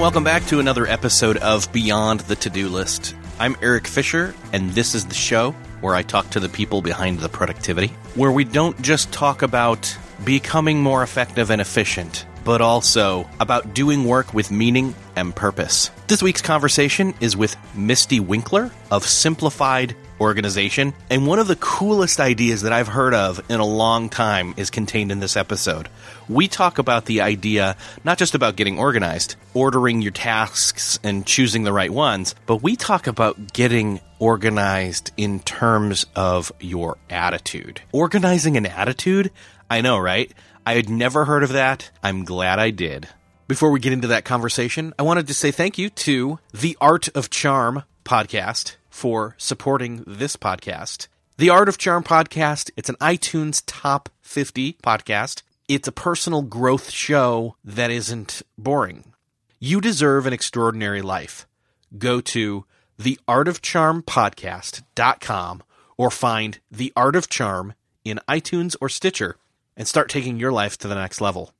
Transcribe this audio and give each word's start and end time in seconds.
And 0.00 0.04
welcome 0.04 0.24
back 0.24 0.46
to 0.46 0.60
another 0.60 0.86
episode 0.86 1.36
of 1.36 1.70
Beyond 1.74 2.20
the 2.20 2.34
To 2.36 2.48
Do 2.48 2.70
List. 2.70 3.14
I'm 3.38 3.54
Erik 3.60 3.86
Fisher, 3.86 4.34
and 4.50 4.70
this 4.70 4.94
is 4.94 5.04
the 5.04 5.14
show 5.14 5.50
where 5.82 5.94
I 5.94 6.00
talk 6.00 6.30
to 6.30 6.40
the 6.40 6.48
people 6.48 6.80
behind 6.80 7.18
the 7.18 7.28
productivity, 7.28 7.88
where 8.14 8.32
we 8.32 8.44
don't 8.44 8.80
just 8.80 9.12
talk 9.12 9.42
about 9.42 9.94
becoming 10.24 10.82
more 10.82 11.02
effective 11.02 11.50
and 11.50 11.60
efficient, 11.60 12.24
but 12.44 12.62
also 12.62 13.28
about 13.40 13.74
doing 13.74 14.06
work 14.06 14.32
with 14.32 14.50
meaning 14.50 14.94
and 15.16 15.36
purpose. 15.36 15.90
This 16.06 16.22
week's 16.22 16.40
conversation 16.40 17.12
is 17.20 17.36
with 17.36 17.54
Mystie 17.76 18.26
Winckler 18.26 18.72
of 18.90 19.04
Simplified 19.04 19.94
Organization, 20.20 20.92
and 21.08 21.26
one 21.26 21.38
of 21.38 21.48
the 21.48 21.56
coolest 21.56 22.20
ideas 22.20 22.62
that 22.62 22.72
I've 22.72 22.88
heard 22.88 23.14
of 23.14 23.40
in 23.48 23.58
a 23.58 23.64
long 23.64 24.10
time 24.10 24.52
is 24.58 24.68
contained 24.68 25.10
in 25.10 25.20
this 25.20 25.36
episode. 25.36 25.88
We 26.28 26.46
talk 26.46 26.78
about 26.78 27.06
the 27.06 27.22
idea 27.22 27.76
not 28.04 28.18
just 28.18 28.34
about 28.34 28.56
getting 28.56 28.78
organized, 28.78 29.36
ordering 29.54 30.02
your 30.02 30.12
tasks 30.12 30.98
and 31.02 31.26
choosing 31.26 31.64
the 31.64 31.72
right 31.72 31.90
ones, 31.90 32.34
but 32.44 32.62
we 32.62 32.76
talk 32.76 33.06
about 33.06 33.54
getting 33.54 34.00
organized 34.18 35.10
in 35.16 35.40
terms 35.40 36.04
of 36.14 36.52
your 36.60 36.98
attitude. 37.08 37.80
Organizing 37.92 38.56
an 38.58 38.66
attitude? 38.66 39.30
I 39.70 39.80
know, 39.80 39.98
right? 39.98 40.32
I 40.66 40.74
had 40.74 40.90
never 40.90 41.24
heard 41.24 41.42
of 41.42 41.52
that. 41.54 41.90
I'm 42.02 42.24
glad 42.24 42.58
I 42.58 42.70
did. 42.70 43.08
Before 43.48 43.70
we 43.70 43.80
get 43.80 43.92
into 43.92 44.08
that 44.08 44.24
conversation, 44.24 44.92
I 44.98 45.02
wanted 45.02 45.26
to 45.28 45.34
say 45.34 45.50
thank 45.50 45.78
you 45.78 45.90
to 45.90 46.38
the 46.52 46.76
Art 46.80 47.08
of 47.16 47.30
Charm 47.30 47.84
podcast 48.04 48.76
for 48.90 49.34
supporting 49.38 50.04
this 50.06 50.36
podcast. 50.36 51.08
The 51.38 51.48
Art 51.48 51.70
of 51.70 51.78
Charm 51.78 52.04
podcast, 52.04 52.70
it's 52.76 52.90
an 52.90 52.96
iTunes 52.96 53.62
top 53.64 54.10
50 54.20 54.74
podcast. 54.82 55.40
It's 55.68 55.88
a 55.88 55.92
personal 55.92 56.42
growth 56.42 56.90
show 56.90 57.56
that 57.64 57.90
isn't 57.90 58.42
boring. 58.58 59.14
You 59.58 59.80
deserve 59.80 60.26
an 60.26 60.32
extraordinary 60.32 61.00
life. 61.00 61.46
Go 61.96 62.20
to 62.20 62.66
theartofcharmpodcast.com 62.98 65.62
or 65.96 66.10
find 66.10 66.58
The 66.70 66.92
Art 66.96 67.16
of 67.16 67.28
Charm 67.28 67.74
in 68.04 68.20
iTunes 68.28 68.76
or 68.80 68.88
Stitcher 68.88 69.36
and 69.76 69.88
start 69.88 70.08
taking 70.08 70.38
your 70.38 70.52
life 70.52 70.78
to 70.78 70.88
the 70.88 70.94
next 70.94 71.20
level. 71.20 71.52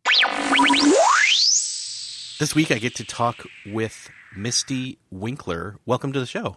This 2.38 2.54
week 2.54 2.70
I 2.70 2.78
get 2.78 2.94
to 2.96 3.04
talk 3.04 3.46
with 3.66 4.10
Mystie 4.36 4.98
Winckler. 5.12 5.76
Welcome 5.86 6.12
to 6.12 6.20
the 6.20 6.26
show. 6.26 6.56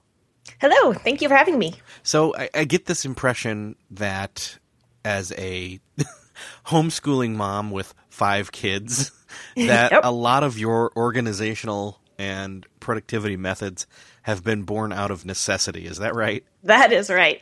Hello, 0.60 0.94
thank 0.94 1.22
you 1.22 1.28
for 1.30 1.36
having 1.36 1.58
me. 1.58 1.74
So 2.04 2.36
I, 2.36 2.50
I 2.54 2.64
get 2.66 2.86
this 2.86 3.06
impression 3.06 3.76
that 3.92 4.58
as 5.06 5.32
a 5.38 5.80
homeschooling 6.68 7.36
mom 7.36 7.72
with 7.72 7.94
five 8.10 8.52
kids, 8.52 9.12
that 9.56 9.92
Yep. 9.92 10.02
a 10.04 10.12
lot 10.12 10.44
of 10.44 10.58
your 10.58 10.92
organizational 10.96 12.00
and 12.20 12.66
productivity 12.80 13.36
methods 13.38 13.88
have 14.24 14.44
been 14.44 14.64
born 14.64 14.94
out 14.94 15.12
of 15.12 15.26
necessity. 15.26 15.86
Is 15.86 15.98
that 15.98 16.16
right? 16.16 16.44
That 16.64 16.94
is 16.94 17.10
right. 17.10 17.42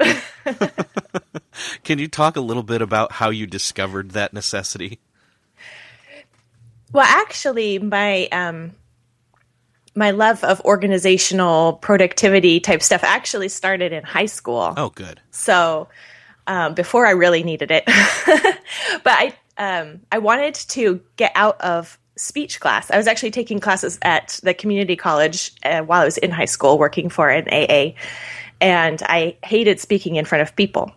Can 1.84 2.00
you 2.00 2.08
talk 2.08 2.36
a 2.36 2.42
little 2.42 2.64
bit 2.64 2.82
about 2.82 3.12
how 3.14 3.30
you 3.30 3.46
discovered 3.46 4.12
that 4.12 4.34
necessity? 4.34 5.00
well, 6.92 7.06
actually, 7.06 7.78
my 7.78 8.26
um, 8.32 8.72
my 9.96 10.12
love 10.12 10.44
of 10.44 10.62
organizational 10.62 11.74
productivity 11.74 12.60
type 12.60 12.82
stuff 12.82 13.04
actually 13.04 13.50
started 13.50 13.92
in 13.92 14.04
high 14.04 14.26
school. 14.26 14.74
Oh, 14.78 14.90
good. 14.90 15.20
So 15.32 15.90
um, 16.48 16.74
before 16.74 17.06
I 17.06 17.12
really 17.12 17.44
needed 17.44 17.72
it, 17.72 17.84
but 19.04 19.14
I 19.14 19.34
um, 19.58 20.02
I 20.12 20.20
wanted 20.20 20.56
to 20.56 21.02
get 21.18 21.32
out 21.36 21.60
of 21.62 22.00
speech 22.16 22.60
class. 22.60 22.90
I 22.90 22.98
was 22.98 23.08
actually 23.08 23.32
taking 23.32 23.60
classes 23.60 24.00
at 24.02 24.40
the 24.44 24.54
community 24.54 24.96
college 24.96 25.52
uh, 25.64 25.82
while 25.82 26.02
I 26.02 26.06
was 26.06 26.18
in 26.18 26.32
high 26.32 26.46
school, 26.46 26.78
working 26.78 27.10
for 27.10 27.30
an 27.30 27.48
AA, 27.50 27.94
and 28.60 29.02
I 29.04 29.38
hated 29.44 29.80
speaking 29.80 30.16
in 30.16 30.26
front 30.26 30.42
of 30.42 30.56
people. 30.56 30.92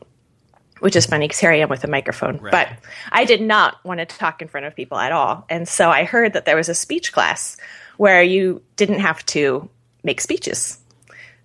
Which 0.80 0.96
is 0.96 1.06
funny 1.06 1.26
because 1.26 1.38
here 1.38 1.50
I 1.50 1.58
am 1.58 1.70
with 1.70 1.82
a 1.84 1.88
microphone. 1.88 2.36
Right. 2.38 2.50
But 2.50 2.68
I 3.10 3.24
did 3.24 3.40
not 3.40 3.82
want 3.86 4.00
to 4.00 4.06
talk 4.06 4.42
in 4.42 4.48
front 4.48 4.66
of 4.66 4.74
people 4.74 4.98
at 4.98 5.12
all. 5.12 5.46
And 5.48 5.66
so 5.66 5.88
I 5.88 6.04
heard 6.04 6.34
that 6.34 6.44
there 6.44 6.56
was 6.56 6.68
a 6.68 6.74
speech 6.74 7.12
class 7.12 7.56
where 7.96 8.22
you 8.22 8.62
didn't 8.76 9.00
have 9.00 9.24
to 9.26 9.68
make 10.02 10.20
speeches. 10.20 10.78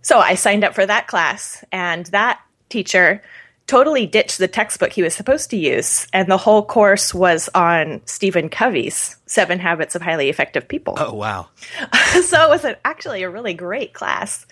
So 0.01 0.19
I 0.19 0.35
signed 0.35 0.63
up 0.63 0.73
for 0.73 0.85
that 0.85 1.07
class, 1.07 1.63
and 1.71 2.05
that 2.07 2.39
teacher 2.69 3.21
totally 3.69 4.07
ditched 4.07 4.39
the 4.39 4.47
textbook 4.47 4.91
he 4.91 5.03
was 5.03 5.13
supposed 5.13 5.51
to 5.51 5.57
use. 5.57 6.07
And 6.11 6.27
the 6.27 6.37
whole 6.37 6.65
course 6.65 7.13
was 7.13 7.49
on 7.53 8.01
Stephen 8.05 8.49
Covey's 8.49 9.15
Seven 9.27 9.59
Habits 9.59 9.93
of 9.93 10.01
Highly 10.01 10.27
Effective 10.27 10.67
People. 10.67 10.95
Oh, 10.97 11.13
wow. 11.13 11.49
so 12.23 12.43
it 12.43 12.49
was 12.49 12.66
an, 12.66 12.75
actually 12.83 13.21
a 13.21 13.29
really 13.29 13.53
great 13.53 13.93
class. 13.93 14.47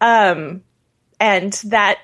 Um, 0.00 0.64
and 1.20 1.52
that 1.66 1.98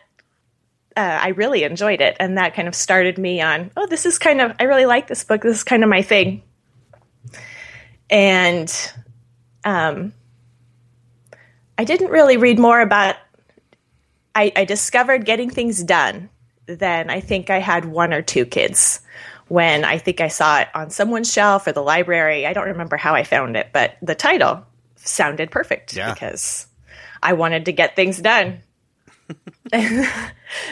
uh, 0.96 1.18
I 1.22 1.28
really 1.30 1.64
enjoyed 1.64 2.00
it. 2.00 2.16
And 2.20 2.38
that 2.38 2.54
kind 2.54 2.68
of 2.68 2.74
started 2.74 3.18
me 3.18 3.40
on, 3.40 3.72
oh, 3.76 3.86
this 3.86 4.06
is 4.06 4.18
kind 4.18 4.40
of, 4.40 4.52
I 4.60 4.64
really 4.64 4.86
like 4.86 5.08
this 5.08 5.24
book. 5.24 5.42
This 5.42 5.56
is 5.56 5.64
kind 5.64 5.82
of 5.82 5.90
my 5.90 6.02
thing. 6.02 6.42
And 8.10 8.72
um, 9.64 10.12
I 11.78 11.84
didn't 11.84 12.10
really 12.10 12.36
read 12.36 12.58
more 12.58 12.80
about. 12.80 13.16
I, 14.34 14.52
I 14.56 14.64
discovered 14.64 15.24
getting 15.24 15.50
things 15.50 15.82
done. 15.82 16.28
Then 16.66 17.10
I 17.10 17.20
think 17.20 17.50
I 17.50 17.58
had 17.58 17.84
one 17.84 18.12
or 18.12 18.22
two 18.22 18.44
kids 18.46 19.00
when 19.48 19.84
I 19.84 19.98
think 19.98 20.20
I 20.20 20.28
saw 20.28 20.60
it 20.60 20.68
on 20.74 20.90
someone's 20.90 21.32
shelf 21.32 21.66
or 21.66 21.72
the 21.72 21.82
library. 21.82 22.46
I 22.46 22.52
don't 22.52 22.68
remember 22.68 22.96
how 22.96 23.14
I 23.14 23.22
found 23.24 23.56
it, 23.56 23.68
but 23.72 23.96
the 24.02 24.14
title 24.14 24.66
sounded 24.96 25.50
perfect 25.50 25.94
Yeah. 25.94 26.12
because 26.12 26.66
I 27.22 27.34
wanted 27.34 27.66
to 27.66 27.72
get 27.72 27.94
things 27.96 28.20
done. 28.20 28.60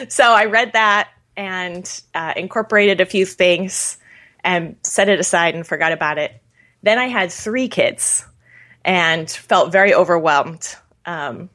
so 0.09 0.23
I 0.23 0.45
read 0.45 0.73
that 0.73 1.09
and 1.37 2.01
uh, 2.13 2.33
incorporated 2.35 3.01
a 3.01 3.05
few 3.05 3.25
things 3.25 3.97
and 4.43 4.75
set 4.83 5.09
it 5.09 5.19
aside 5.19 5.55
and 5.55 5.65
forgot 5.65 5.91
about 5.91 6.17
it. 6.17 6.33
Then 6.81 6.99
I 6.99 7.07
had 7.07 7.31
three 7.31 7.67
kids 7.67 8.25
and 8.85 9.29
felt 9.29 9.71
very 9.71 9.93
overwhelmed. 9.93 10.75
Um, 11.05 11.49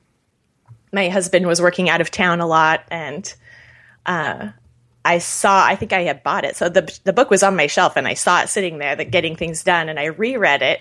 my 0.92 1.08
husband 1.08 1.46
was 1.46 1.60
working 1.60 1.88
out 1.88 2.00
of 2.00 2.10
town 2.10 2.40
a 2.40 2.46
lot, 2.46 2.84
and 2.90 3.32
uh, 4.06 4.48
I 5.04 5.18
saw. 5.18 5.64
I 5.64 5.76
think 5.76 5.92
I 5.92 6.02
had 6.02 6.22
bought 6.22 6.44
it, 6.44 6.56
so 6.56 6.68
the 6.68 6.98
the 7.04 7.12
book 7.12 7.30
was 7.30 7.42
on 7.42 7.56
my 7.56 7.66
shelf, 7.66 7.96
and 7.96 8.08
I 8.08 8.14
saw 8.14 8.42
it 8.42 8.48
sitting 8.48 8.78
there, 8.78 8.96
that 8.96 9.10
getting 9.10 9.36
things 9.36 9.62
done, 9.62 9.88
and 9.88 9.98
I 9.98 10.06
reread 10.06 10.62
it 10.62 10.80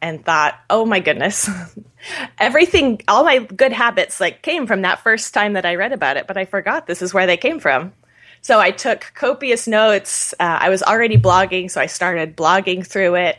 and 0.00 0.24
thought, 0.24 0.58
oh 0.70 0.84
my 0.86 1.00
goodness, 1.00 1.50
everything, 2.38 3.02
all 3.08 3.24
my 3.24 3.38
good 3.38 3.72
habits 3.72 4.20
like 4.20 4.42
came 4.42 4.66
from 4.66 4.82
that 4.82 5.00
first 5.00 5.34
time 5.34 5.54
that 5.54 5.66
I 5.66 5.74
read 5.74 5.92
about 5.92 6.16
it, 6.16 6.26
but 6.26 6.36
I 6.36 6.44
forgot 6.44 6.86
this 6.86 7.02
is 7.02 7.12
where 7.12 7.26
they 7.26 7.36
came 7.36 7.58
from. 7.58 7.92
So 8.40 8.60
I 8.60 8.70
took 8.70 9.12
copious 9.14 9.66
notes. 9.66 10.32
Uh, 10.38 10.58
I 10.60 10.68
was 10.68 10.84
already 10.84 11.16
blogging, 11.16 11.68
so 11.68 11.80
I 11.80 11.86
started 11.86 12.36
blogging 12.36 12.86
through 12.86 13.16
it 13.16 13.38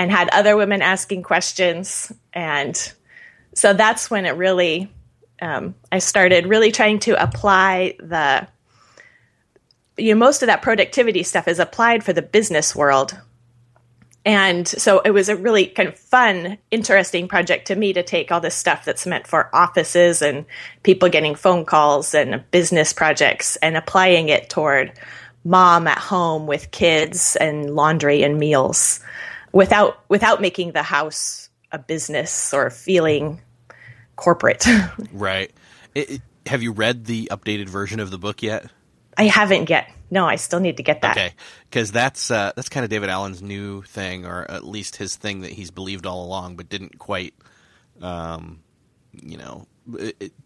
and 0.00 0.10
had 0.10 0.30
other 0.30 0.56
women 0.56 0.80
asking 0.80 1.22
questions. 1.22 2.10
And 2.32 2.74
so 3.52 3.74
that's 3.74 4.10
when 4.10 4.24
it 4.24 4.30
really, 4.30 4.90
um, 5.42 5.74
I 5.92 5.98
started 5.98 6.46
really 6.46 6.72
trying 6.72 7.00
to 7.00 7.22
apply 7.22 7.96
the, 7.98 8.48
you 9.98 10.14
know, 10.14 10.18
most 10.18 10.42
of 10.42 10.46
that 10.46 10.62
productivity 10.62 11.22
stuff 11.22 11.46
is 11.46 11.58
applied 11.58 12.02
for 12.02 12.14
the 12.14 12.22
business 12.22 12.74
world. 12.74 13.14
And 14.24 14.66
so 14.66 15.00
it 15.00 15.10
was 15.10 15.28
a 15.28 15.36
really 15.36 15.66
kind 15.66 15.90
of 15.90 15.98
fun, 15.98 16.56
interesting 16.70 17.28
project 17.28 17.66
to 17.66 17.76
me 17.76 17.92
to 17.92 18.02
take 18.02 18.32
all 18.32 18.40
this 18.40 18.54
stuff 18.54 18.86
that's 18.86 19.06
meant 19.06 19.26
for 19.26 19.54
offices 19.54 20.22
and 20.22 20.46
people 20.82 21.10
getting 21.10 21.34
phone 21.34 21.66
calls 21.66 22.14
and 22.14 22.42
business 22.50 22.94
projects 22.94 23.56
and 23.56 23.76
applying 23.76 24.30
it 24.30 24.48
toward 24.48 24.94
mom 25.44 25.86
at 25.86 25.98
home 25.98 26.46
with 26.46 26.70
kids 26.70 27.36
and 27.36 27.74
laundry 27.76 28.22
and 28.22 28.38
meals 28.38 29.00
without 29.52 29.98
without 30.08 30.40
making 30.40 30.72
the 30.72 30.82
house 30.82 31.48
a 31.72 31.78
business 31.78 32.52
or 32.52 32.70
feeling 32.70 33.40
corporate. 34.16 34.66
right. 35.12 35.50
It, 35.94 36.10
it, 36.10 36.22
have 36.46 36.62
you 36.62 36.72
read 36.72 37.04
the 37.04 37.28
updated 37.30 37.68
version 37.68 38.00
of 38.00 38.10
the 38.10 38.18
book 38.18 38.42
yet? 38.42 38.66
I 39.16 39.24
haven't 39.24 39.68
yet. 39.68 39.90
No, 40.10 40.26
I 40.26 40.36
still 40.36 40.60
need 40.60 40.78
to 40.78 40.82
get 40.82 41.02
that. 41.02 41.16
Okay, 41.16 41.34
because 41.68 41.92
that's 41.92 42.30
uh, 42.30 42.52
that's 42.56 42.68
kind 42.68 42.84
of 42.84 42.90
David 42.90 43.10
Allen's 43.10 43.42
new 43.42 43.82
thing, 43.82 44.26
or 44.26 44.50
at 44.50 44.64
least 44.64 44.96
his 44.96 45.14
thing 45.16 45.42
that 45.42 45.52
he's 45.52 45.70
believed 45.70 46.06
all 46.06 46.24
along, 46.24 46.56
but 46.56 46.68
didn't 46.68 46.98
quite, 46.98 47.34
um, 48.00 48.60
you 49.12 49.36
know, 49.36 49.66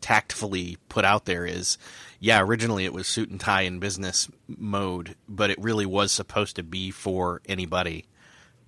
tactfully 0.00 0.77
put 0.89 1.05
out 1.05 1.25
there. 1.25 1.47
Is 1.47 1.79
yeah, 2.21 2.41
originally 2.41 2.85
it 2.85 2.93
was 2.93 3.07
suit 3.07 3.31
and 3.31 3.41
tie 3.41 3.62
in 3.62 3.79
business 3.79 4.29
mode, 4.49 5.15
but 5.29 5.50
it 5.50 5.59
really 5.59 5.87
was 5.87 6.12
supposed 6.12 6.57
to 6.57 6.62
be 6.62 6.91
for 6.91 7.41
anybody. 7.47 8.05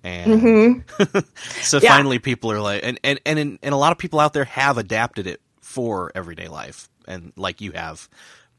And 0.03 0.41
mm-hmm. 0.41 1.19
so 1.61 1.79
yeah. 1.81 1.89
finally, 1.89 2.19
people 2.19 2.51
are 2.51 2.61
like, 2.61 2.81
and 2.83 2.99
and 3.03 3.19
and, 3.25 3.59
and 3.61 3.73
a 3.73 3.77
lot 3.77 3.91
of 3.91 3.97
people 3.97 4.19
out 4.19 4.33
there 4.33 4.45
have 4.45 4.77
adapted 4.77 5.27
it 5.27 5.41
for 5.61 6.11
everyday 6.15 6.47
life, 6.47 6.89
and 7.07 7.33
like 7.35 7.61
you 7.61 7.71
have 7.73 8.07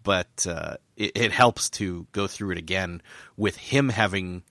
but 0.09 0.47
uh, 0.49 0.77
it, 0.97 1.13
it, 1.15 1.33
helps 1.33 1.69
to 1.69 2.07
go 2.13 2.27
through 2.27 2.53
it 2.53 2.57
again 2.57 3.03
with 3.37 3.57
him 3.57 3.91
having 3.91 4.43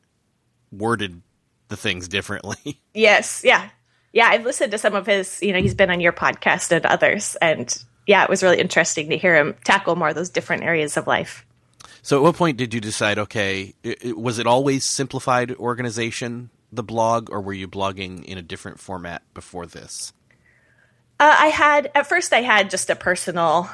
worded 0.71 1.21
the 1.69 1.77
things 1.77 2.07
differently. 2.07 2.79
Yes, 2.93 3.41
yeah, 3.43 3.69
yeah. 4.11 4.27
I've 4.27 4.43
listened 4.43 4.71
to 4.71 4.79
some 4.79 4.95
of 4.95 5.05
his. 5.05 5.39
You 5.43 5.53
know, 5.53 5.59
he's 5.59 5.75
been 5.75 5.91
on 5.91 5.99
your 5.99 6.13
podcast 6.13 6.71
and 6.71 6.83
others, 6.83 7.37
and 7.39 7.71
yeah, 8.07 8.23
it 8.23 8.29
was 8.29 8.41
really 8.41 8.59
interesting 8.59 9.09
to 9.09 9.17
hear 9.17 9.35
him 9.35 9.55
tackle 9.63 9.95
more 9.95 10.09
of 10.09 10.15
those 10.15 10.29
different 10.29 10.63
areas 10.63 10.97
of 10.97 11.05
life. 11.05 11.45
So, 12.01 12.17
at 12.17 12.23
what 12.23 12.35
point 12.35 12.57
did 12.57 12.73
you 12.73 12.81
decide? 12.81 13.19
Okay, 13.19 13.75
it, 13.83 14.03
it, 14.03 14.17
was 14.17 14.39
it 14.39 14.47
always 14.47 14.83
simplified 14.83 15.51
organization, 15.57 16.49
the 16.71 16.83
blog, 16.83 17.29
or 17.29 17.41
were 17.41 17.53
you 17.53 17.67
blogging 17.67 18.23
in 18.25 18.37
a 18.37 18.41
different 18.41 18.79
format 18.79 19.21
before 19.33 19.65
this? 19.65 20.13
Uh, 21.19 21.35
I 21.39 21.47
had 21.47 21.91
at 21.95 22.07
first 22.07 22.33
I 22.33 22.41
had 22.41 22.69
just 22.69 22.89
a 22.89 22.95
personal 22.95 23.69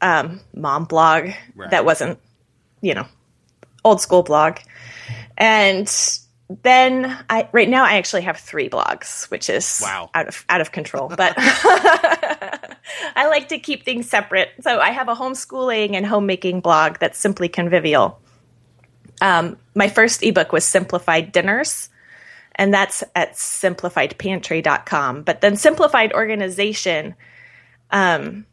um, 0.00 0.40
mom 0.54 0.84
blog 0.84 1.30
right. 1.54 1.70
that 1.70 1.84
wasn't, 1.84 2.18
you 2.80 2.94
know, 2.94 3.06
old 3.84 4.00
school 4.00 4.22
blog. 4.22 4.58
And 5.36 5.90
then 6.62 7.16
I 7.28 7.48
right 7.50 7.68
now 7.68 7.84
I 7.84 7.94
actually 7.94 8.22
have 8.22 8.36
three 8.36 8.68
blogs, 8.68 9.28
which 9.30 9.50
is 9.50 9.80
wow. 9.82 10.10
out 10.14 10.28
of 10.28 10.44
out 10.48 10.60
of 10.60 10.70
control. 10.70 11.08
But 11.08 11.34
I 13.16 13.26
like 13.28 13.48
to 13.48 13.58
keep 13.58 13.84
things 13.84 14.08
separate. 14.08 14.50
So 14.60 14.78
I 14.78 14.90
have 14.90 15.08
a 15.08 15.14
homeschooling 15.14 15.94
and 15.94 16.06
homemaking 16.06 16.60
blog 16.60 16.98
that's 16.98 17.18
simply 17.18 17.48
convivial. 17.48 18.20
Um, 19.20 19.56
my 19.74 19.88
first 19.88 20.22
ebook 20.22 20.52
was 20.52 20.64
Simplified 20.64 21.32
Dinners, 21.32 21.88
and 22.56 22.74
that's 22.74 23.04
at 23.14 23.34
simplifiedpantry.com. 23.34 25.22
But 25.22 25.40
then 25.42 25.56
Simplified 25.56 26.12
Organization, 26.12 27.14
um, 27.90 28.46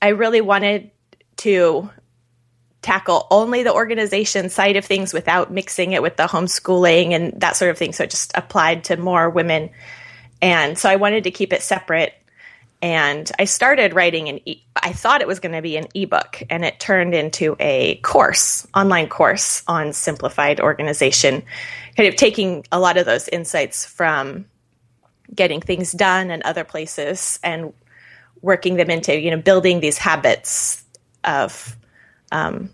I 0.00 0.08
really 0.08 0.40
wanted 0.40 0.90
to 1.38 1.90
tackle 2.80 3.26
only 3.30 3.62
the 3.62 3.72
organization 3.72 4.48
side 4.48 4.76
of 4.76 4.84
things 4.84 5.12
without 5.12 5.50
mixing 5.50 5.92
it 5.92 6.02
with 6.02 6.16
the 6.16 6.24
homeschooling 6.24 7.10
and 7.10 7.40
that 7.40 7.56
sort 7.56 7.70
of 7.70 7.78
thing. 7.78 7.92
So 7.92 8.04
it 8.04 8.10
just 8.10 8.32
applied 8.34 8.84
to 8.84 8.96
more 8.96 9.28
women. 9.28 9.70
And 10.40 10.78
so 10.78 10.88
I 10.88 10.96
wanted 10.96 11.24
to 11.24 11.30
keep 11.30 11.52
it 11.52 11.62
separate. 11.62 12.14
And 12.84 13.32
I 13.38 13.46
started 13.46 13.94
writing 13.94 14.28
an 14.28 14.40
e- 14.46 14.62
I 14.76 14.92
thought 14.92 15.22
it 15.22 15.26
was 15.26 15.40
going 15.40 15.54
to 15.54 15.62
be 15.62 15.78
an 15.78 15.86
ebook 15.94 16.42
and 16.50 16.66
it 16.66 16.78
turned 16.78 17.14
into 17.14 17.56
a 17.58 17.94
course, 18.02 18.66
online 18.74 19.08
course 19.08 19.62
on 19.66 19.94
simplified 19.94 20.60
organization, 20.60 21.42
kind 21.96 22.10
of 22.10 22.16
taking 22.16 22.66
a 22.70 22.78
lot 22.78 22.98
of 22.98 23.06
those 23.06 23.26
insights 23.28 23.86
from 23.86 24.44
getting 25.34 25.62
things 25.62 25.92
done 25.92 26.30
and 26.30 26.42
other 26.42 26.62
places 26.62 27.38
and 27.42 27.72
working 28.42 28.76
them 28.76 28.90
into 28.90 29.18
you 29.18 29.30
know 29.30 29.40
building 29.40 29.80
these 29.80 29.96
habits 29.96 30.84
of 31.24 31.78
um, 32.32 32.68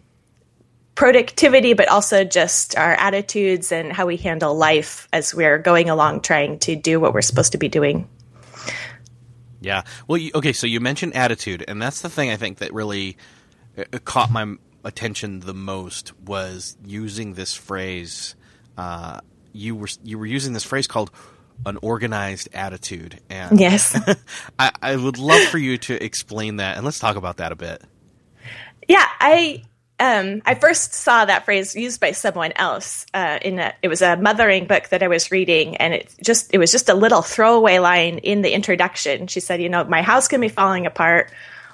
productivity, 0.97 1.73
but 1.73 1.87
also 1.87 2.25
just 2.25 2.77
our 2.77 2.95
attitudes 2.95 3.71
and 3.71 3.93
how 3.93 4.07
we 4.07 4.17
handle 4.17 4.57
life 4.57 5.07
as 5.13 5.33
we're 5.33 5.59
going 5.59 5.89
along 5.89 6.21
trying 6.21 6.59
to 6.59 6.75
do 6.75 6.99
what 6.99 7.15
we're 7.15 7.23
supposed 7.23 7.53
to 7.53 7.59
be 7.59 7.69
doing. 7.69 8.09
Yeah. 9.61 9.83
Well, 10.09 10.19
you, 10.19 10.31
okay. 10.35 10.53
So 10.53 10.67
you 10.67 10.81
mentioned 10.81 11.15
attitude, 11.15 11.65
and 11.67 11.81
that's 11.81 12.01
the 12.01 12.09
thing 12.09 12.31
I 12.31 12.37
think 12.37 12.59
that 12.59 12.73
really 12.73 13.17
uh, 13.77 13.99
caught 14.05 14.31
my 14.31 14.57
attention 14.85 15.41
the 15.41 15.55
most 15.55 16.19
was 16.21 16.77
using 16.85 17.35
this 17.35 17.55
phrase. 17.55 18.35
Uh, 18.79 19.21
you 19.53 19.77
were 19.77 19.89
you 20.03 20.19
were 20.19 20.27
using 20.27 20.53
this 20.53 20.65
phrase 20.65 20.87
called 20.87 21.11
an 21.67 21.79
organized 21.83 22.49
attitude. 22.55 23.21
And 23.29 23.61
yes, 23.61 23.99
I, 24.59 24.73
I 24.83 24.97
would 24.97 25.19
love 25.19 25.43
for 25.49 25.59
you 25.59 25.79
to 25.79 26.03
explain 26.03 26.57
that, 26.57 26.77
and 26.77 26.85
let's 26.85 26.99
talk 26.99 27.17
about 27.17 27.39
that 27.39 27.53
a 27.53 27.57
bit. 27.57 27.83
Yeah, 28.89 29.07
I 29.21 29.63
um, 30.01 30.43
I 30.47 30.55
first 30.55 30.95
saw 30.95 31.27
that 31.27 31.45
phrase 31.45 31.77
used 31.77 32.01
by 32.01 32.13
someone 32.13 32.53
else 32.57 33.07
uh, 33.13 33.39
in 33.43 33.59
a, 33.59 33.75
it 33.83 33.89
was 33.89 34.01
a 34.01 34.17
mothering 34.17 34.67
book 34.67 34.89
that 34.89 35.03
I 35.03 35.09
was 35.09 35.31
reading, 35.31 35.77
and 35.77 35.93
it 35.95 36.15
just 36.25 36.53
it 36.55 36.59
was 36.59 36.73
just 36.73 36.89
a 36.89 36.95
little 36.95 37.23
throwaway 37.23 37.79
line 37.79 38.19
in 38.19 38.41
the 38.41 38.53
introduction. 38.53 39.27
She 39.27 39.41
said, 39.41 39.61
"You 39.61 39.69
know, 39.69 39.85
my 39.85 40.03
house 40.03 40.27
can 40.27 40.41
be 40.41 40.49
falling 40.49 40.87
apart, 40.87 41.31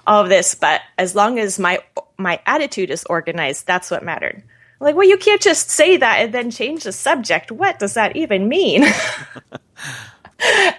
all 0.07 0.23
of 0.23 0.29
this, 0.29 0.57
but 0.57 0.81
as 0.99 1.15
long 1.15 1.39
as 1.39 1.59
my 1.59 1.79
my 2.19 2.41
attitude 2.47 2.91
is 2.91 3.05
organized, 3.05 3.67
that's 3.67 3.91
what 3.91 4.05
mattered." 4.05 4.43
like, 4.79 4.95
well, 4.95 5.09
you 5.09 5.17
can't 5.17 5.41
just 5.41 5.71
say 5.71 5.97
that 5.97 6.19
and 6.19 6.35
then 6.35 6.51
change 6.51 6.85
the 6.85 6.93
subject. 6.93 7.51
What 7.51 7.79
does 7.79 7.95
that 7.95 8.17
even 8.17 8.49
mean? 8.49 8.85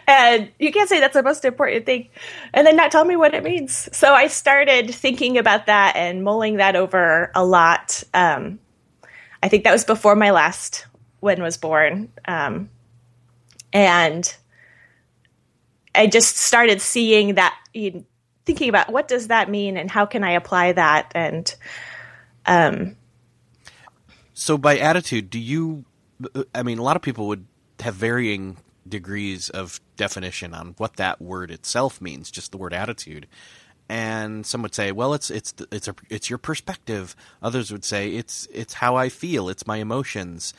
and 0.07 0.49
you 0.59 0.71
can't 0.71 0.87
say 0.87 0.99
that's 0.99 1.15
the 1.15 1.23
most 1.23 1.43
important 1.43 1.85
thing 1.85 2.09
and 2.53 2.65
then 2.65 2.75
not 2.75 2.91
tell 2.91 3.05
me 3.05 3.15
what 3.15 3.33
it 3.33 3.43
means. 3.43 3.89
So 3.91 4.13
I 4.13 4.27
started 4.27 4.93
thinking 4.93 5.37
about 5.37 5.65
that 5.65 5.95
and 5.95 6.23
mulling 6.23 6.57
that 6.57 6.75
over 6.75 7.31
a 7.33 7.43
lot. 7.43 8.03
Um, 8.13 8.59
I 9.41 9.49
think 9.49 9.63
that 9.63 9.71
was 9.71 9.83
before 9.83 10.15
my 10.15 10.31
last 10.31 10.85
one 11.19 11.41
was 11.41 11.57
born. 11.57 12.11
Um, 12.25 12.69
and 13.73 14.35
I 15.95 16.07
just 16.07 16.37
started 16.37 16.81
seeing 16.81 17.35
that, 17.35 17.57
you 17.73 17.91
know, 17.91 18.05
thinking 18.45 18.69
about 18.69 18.91
what 18.91 19.07
does 19.07 19.27
that 19.27 19.49
mean 19.49 19.75
and 19.75 19.91
how 19.91 20.05
can 20.05 20.23
I 20.23 20.31
apply 20.31 20.71
that? 20.73 21.11
And, 21.13 21.53
um, 22.45 22.95
so 24.33 24.57
by 24.57 24.77
attitude, 24.77 25.29
do 25.29 25.39
you? 25.39 25.83
I 26.53 26.63
mean, 26.63 26.77
a 26.77 26.83
lot 26.83 26.95
of 26.95 27.01
people 27.01 27.27
would 27.27 27.45
have 27.79 27.95
varying 27.95 28.57
degrees 28.89 29.49
of 29.49 29.79
definition 29.95 30.53
on 30.53 30.75
what 30.77 30.95
that 30.97 31.21
word 31.21 31.51
itself 31.51 32.01
means, 32.01 32.31
just 32.31 32.51
the 32.51 32.57
word 32.57 32.73
attitude. 32.73 33.27
And 33.89 34.45
some 34.45 34.61
would 34.63 34.75
say, 34.75 34.91
well, 34.91 35.13
it's 35.13 35.29
it's 35.31 35.53
it's 35.71 35.87
a, 35.87 35.95
it's 36.09 36.29
your 36.29 36.37
perspective. 36.37 37.15
Others 37.41 37.71
would 37.71 37.85
say 37.85 38.09
it's 38.09 38.47
it's 38.53 38.75
how 38.75 38.95
I 38.95 39.09
feel, 39.09 39.47
it's 39.47 39.65
my 39.65 39.77
emotions, 39.77 40.53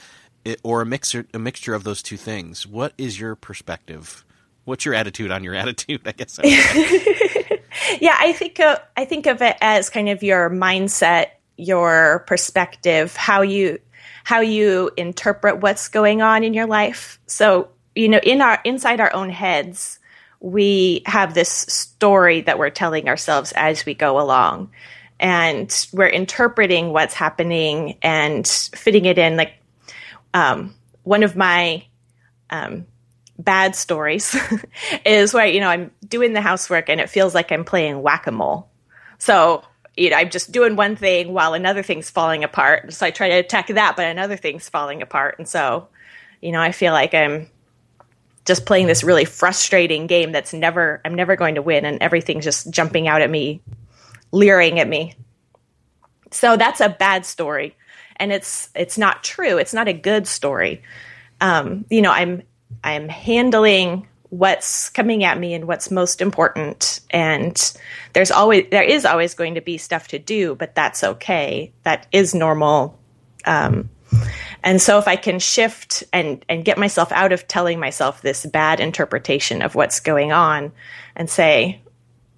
it, 0.44 0.60
or 0.62 0.80
a 0.80 0.86
mixture 0.86 1.26
a 1.34 1.38
mixture 1.38 1.74
of 1.74 1.84
those 1.84 2.02
two 2.02 2.16
things. 2.16 2.66
What 2.66 2.94
is 2.96 3.20
your 3.20 3.34
perspective? 3.34 4.24
What's 4.64 4.84
your 4.84 4.94
attitude 4.94 5.30
on 5.30 5.44
your 5.44 5.54
attitude? 5.62 6.02
I 6.06 6.12
guess. 6.12 6.38
I 6.42 6.44
yeah, 8.00 8.16
I 8.18 8.32
think 8.32 8.60
of, 8.60 8.78
I 8.96 9.04
think 9.04 9.26
of 9.26 9.42
it 9.42 9.56
as 9.60 9.90
kind 9.90 10.08
of 10.08 10.22
your 10.22 10.48
mindset 10.48 11.28
your 11.58 12.24
perspective, 12.26 13.14
how 13.16 13.42
you 13.42 13.78
how 14.24 14.40
you 14.40 14.90
interpret 14.96 15.60
what's 15.60 15.88
going 15.88 16.22
on 16.22 16.44
in 16.44 16.54
your 16.54 16.66
life. 16.66 17.18
So, 17.26 17.68
you 17.98 18.08
know, 18.08 18.20
in 18.22 18.40
our 18.40 18.60
inside 18.64 19.00
our 19.00 19.12
own 19.12 19.28
heads, 19.28 19.98
we 20.38 21.02
have 21.04 21.34
this 21.34 21.50
story 21.50 22.42
that 22.42 22.56
we're 22.56 22.70
telling 22.70 23.08
ourselves 23.08 23.52
as 23.56 23.84
we 23.84 23.94
go 23.94 24.20
along. 24.20 24.70
And 25.18 25.68
we're 25.92 26.06
interpreting 26.06 26.92
what's 26.92 27.14
happening 27.14 27.98
and 28.00 28.46
fitting 28.46 29.04
it 29.04 29.18
in. 29.18 29.36
Like 29.36 29.54
um, 30.32 30.76
one 31.02 31.24
of 31.24 31.34
my 31.34 31.86
um, 32.50 32.86
bad 33.36 33.74
stories 33.74 34.36
is 35.04 35.34
where, 35.34 35.46
you 35.46 35.58
know, 35.58 35.68
I'm 35.68 35.90
doing 36.06 36.34
the 36.34 36.40
housework 36.40 36.88
and 36.88 37.00
it 37.00 37.10
feels 37.10 37.34
like 37.34 37.50
I'm 37.50 37.64
playing 37.64 38.00
whack 38.00 38.28
a 38.28 38.30
mole. 38.30 38.70
So 39.18 39.64
you 39.96 40.10
know, 40.10 40.16
I'm 40.16 40.30
just 40.30 40.52
doing 40.52 40.76
one 40.76 40.94
thing 40.94 41.32
while 41.32 41.54
another 41.54 41.82
thing's 41.82 42.08
falling 42.08 42.44
apart. 42.44 42.92
So 42.92 43.04
I 43.04 43.10
try 43.10 43.30
to 43.30 43.34
attack 43.34 43.66
that, 43.66 43.96
but 43.96 44.06
another 44.06 44.36
thing's 44.36 44.68
falling 44.68 45.02
apart. 45.02 45.34
And 45.38 45.48
so, 45.48 45.88
you 46.40 46.52
know, 46.52 46.60
I 46.60 46.70
feel 46.70 46.92
like 46.92 47.14
I'm 47.14 47.48
just 48.44 48.66
playing 48.66 48.86
this 48.86 49.04
really 49.04 49.24
frustrating 49.24 50.06
game 50.06 50.32
that's 50.32 50.52
never, 50.52 51.00
I'm 51.04 51.14
never 51.14 51.36
going 51.36 51.56
to 51.56 51.62
win. 51.62 51.84
And 51.84 52.02
everything's 52.02 52.44
just 52.44 52.70
jumping 52.70 53.08
out 53.08 53.22
at 53.22 53.30
me, 53.30 53.60
leering 54.32 54.80
at 54.80 54.88
me. 54.88 55.14
So 56.30 56.56
that's 56.56 56.80
a 56.80 56.88
bad 56.88 57.26
story. 57.26 57.76
And 58.16 58.32
it's, 58.32 58.68
it's 58.74 58.98
not 58.98 59.22
true. 59.22 59.58
It's 59.58 59.74
not 59.74 59.88
a 59.88 59.92
good 59.92 60.26
story. 60.26 60.82
Um, 61.40 61.84
you 61.90 62.02
know, 62.02 62.10
I'm, 62.10 62.42
I'm 62.82 63.08
handling 63.08 64.08
what's 64.30 64.90
coming 64.90 65.24
at 65.24 65.38
me 65.38 65.54
and 65.54 65.66
what's 65.66 65.90
most 65.90 66.20
important 66.20 67.00
and 67.10 67.74
there's 68.12 68.30
always 68.30 68.66
there 68.70 68.82
is 68.82 69.06
always 69.06 69.32
going 69.32 69.54
to 69.54 69.60
be 69.62 69.78
stuff 69.78 70.08
to 70.08 70.18
do 70.18 70.54
but 70.54 70.74
that's 70.74 71.02
okay 71.02 71.72
that 71.82 72.06
is 72.12 72.34
normal 72.34 72.98
um, 73.46 73.88
And 74.62 74.82
so 74.82 74.98
if 74.98 75.06
I 75.06 75.16
can 75.16 75.38
shift 75.38 76.04
and, 76.12 76.44
and 76.48 76.64
get 76.64 76.78
myself 76.78 77.12
out 77.12 77.32
of 77.32 77.46
telling 77.46 77.78
myself 77.78 78.22
this 78.22 78.44
bad 78.46 78.80
interpretation 78.80 79.62
of 79.62 79.74
what's 79.74 80.00
going 80.00 80.32
on 80.32 80.72
and 81.14 81.30
say, 81.30 81.80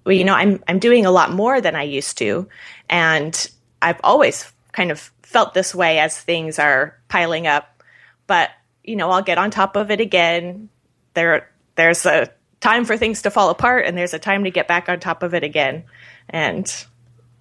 well, 0.05 0.15
you 0.15 0.23
know, 0.23 0.35
I'm, 0.35 0.63
I'm 0.67 0.79
doing 0.79 1.05
a 1.05 1.11
lot 1.11 1.31
more 1.31 1.61
than 1.61 1.75
I 1.75 1.83
used 1.83 2.17
to. 2.19 2.47
And 2.89 3.49
I've 3.81 3.99
always 4.03 4.51
kind 4.71 4.91
of 4.91 5.11
felt 5.23 5.53
this 5.53 5.73
way 5.73 5.99
as 5.99 6.19
things 6.19 6.59
are 6.59 6.97
piling 7.07 7.47
up, 7.47 7.83
but 8.27 8.51
you 8.83 8.95
know, 8.95 9.09
I'll 9.11 9.21
get 9.21 9.37
on 9.37 9.51
top 9.51 9.75
of 9.75 9.91
it 9.91 10.01
again. 10.01 10.69
There, 11.13 11.49
there's 11.75 12.05
a 12.05 12.29
time 12.59 12.85
for 12.85 12.97
things 12.97 13.23
to 13.23 13.31
fall 13.31 13.49
apart 13.49 13.85
and 13.85 13.97
there's 13.97 14.13
a 14.13 14.19
time 14.19 14.43
to 14.43 14.51
get 14.51 14.67
back 14.67 14.89
on 14.89 14.99
top 14.99 15.23
of 15.23 15.33
it 15.33 15.43
again. 15.43 15.83
And 16.29 16.67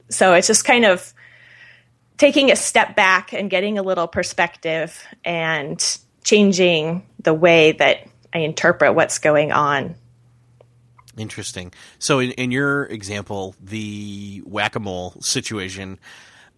so 0.08 0.34
it's 0.34 0.46
just 0.46 0.64
kind 0.64 0.84
of 0.84 1.12
taking 2.20 2.50
a 2.52 2.56
step 2.56 2.94
back 2.94 3.32
and 3.32 3.48
getting 3.48 3.78
a 3.78 3.82
little 3.82 4.06
perspective 4.06 5.02
and 5.24 5.98
changing 6.22 7.02
the 7.18 7.32
way 7.32 7.72
that 7.72 8.06
I 8.34 8.40
interpret 8.40 8.94
what's 8.94 9.18
going 9.18 9.52
on. 9.52 9.94
Interesting. 11.16 11.72
So, 11.98 12.18
in, 12.18 12.32
in 12.32 12.50
your 12.50 12.84
example, 12.84 13.54
the 13.58 14.42
whack 14.44 14.76
a 14.76 14.80
mole 14.80 15.14
situation, 15.20 15.98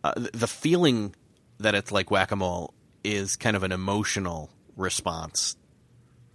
uh, 0.02 0.14
the 0.16 0.48
feeling 0.48 1.14
that 1.58 1.76
it's 1.76 1.92
like 1.92 2.10
whack 2.10 2.32
a 2.32 2.36
mole 2.36 2.74
is 3.04 3.36
kind 3.36 3.54
of 3.54 3.62
an 3.62 3.70
emotional 3.70 4.50
response, 4.76 5.56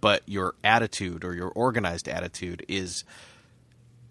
but 0.00 0.22
your 0.24 0.54
attitude 0.64 1.22
or 1.22 1.34
your 1.34 1.50
organized 1.50 2.08
attitude 2.08 2.64
is 2.66 3.04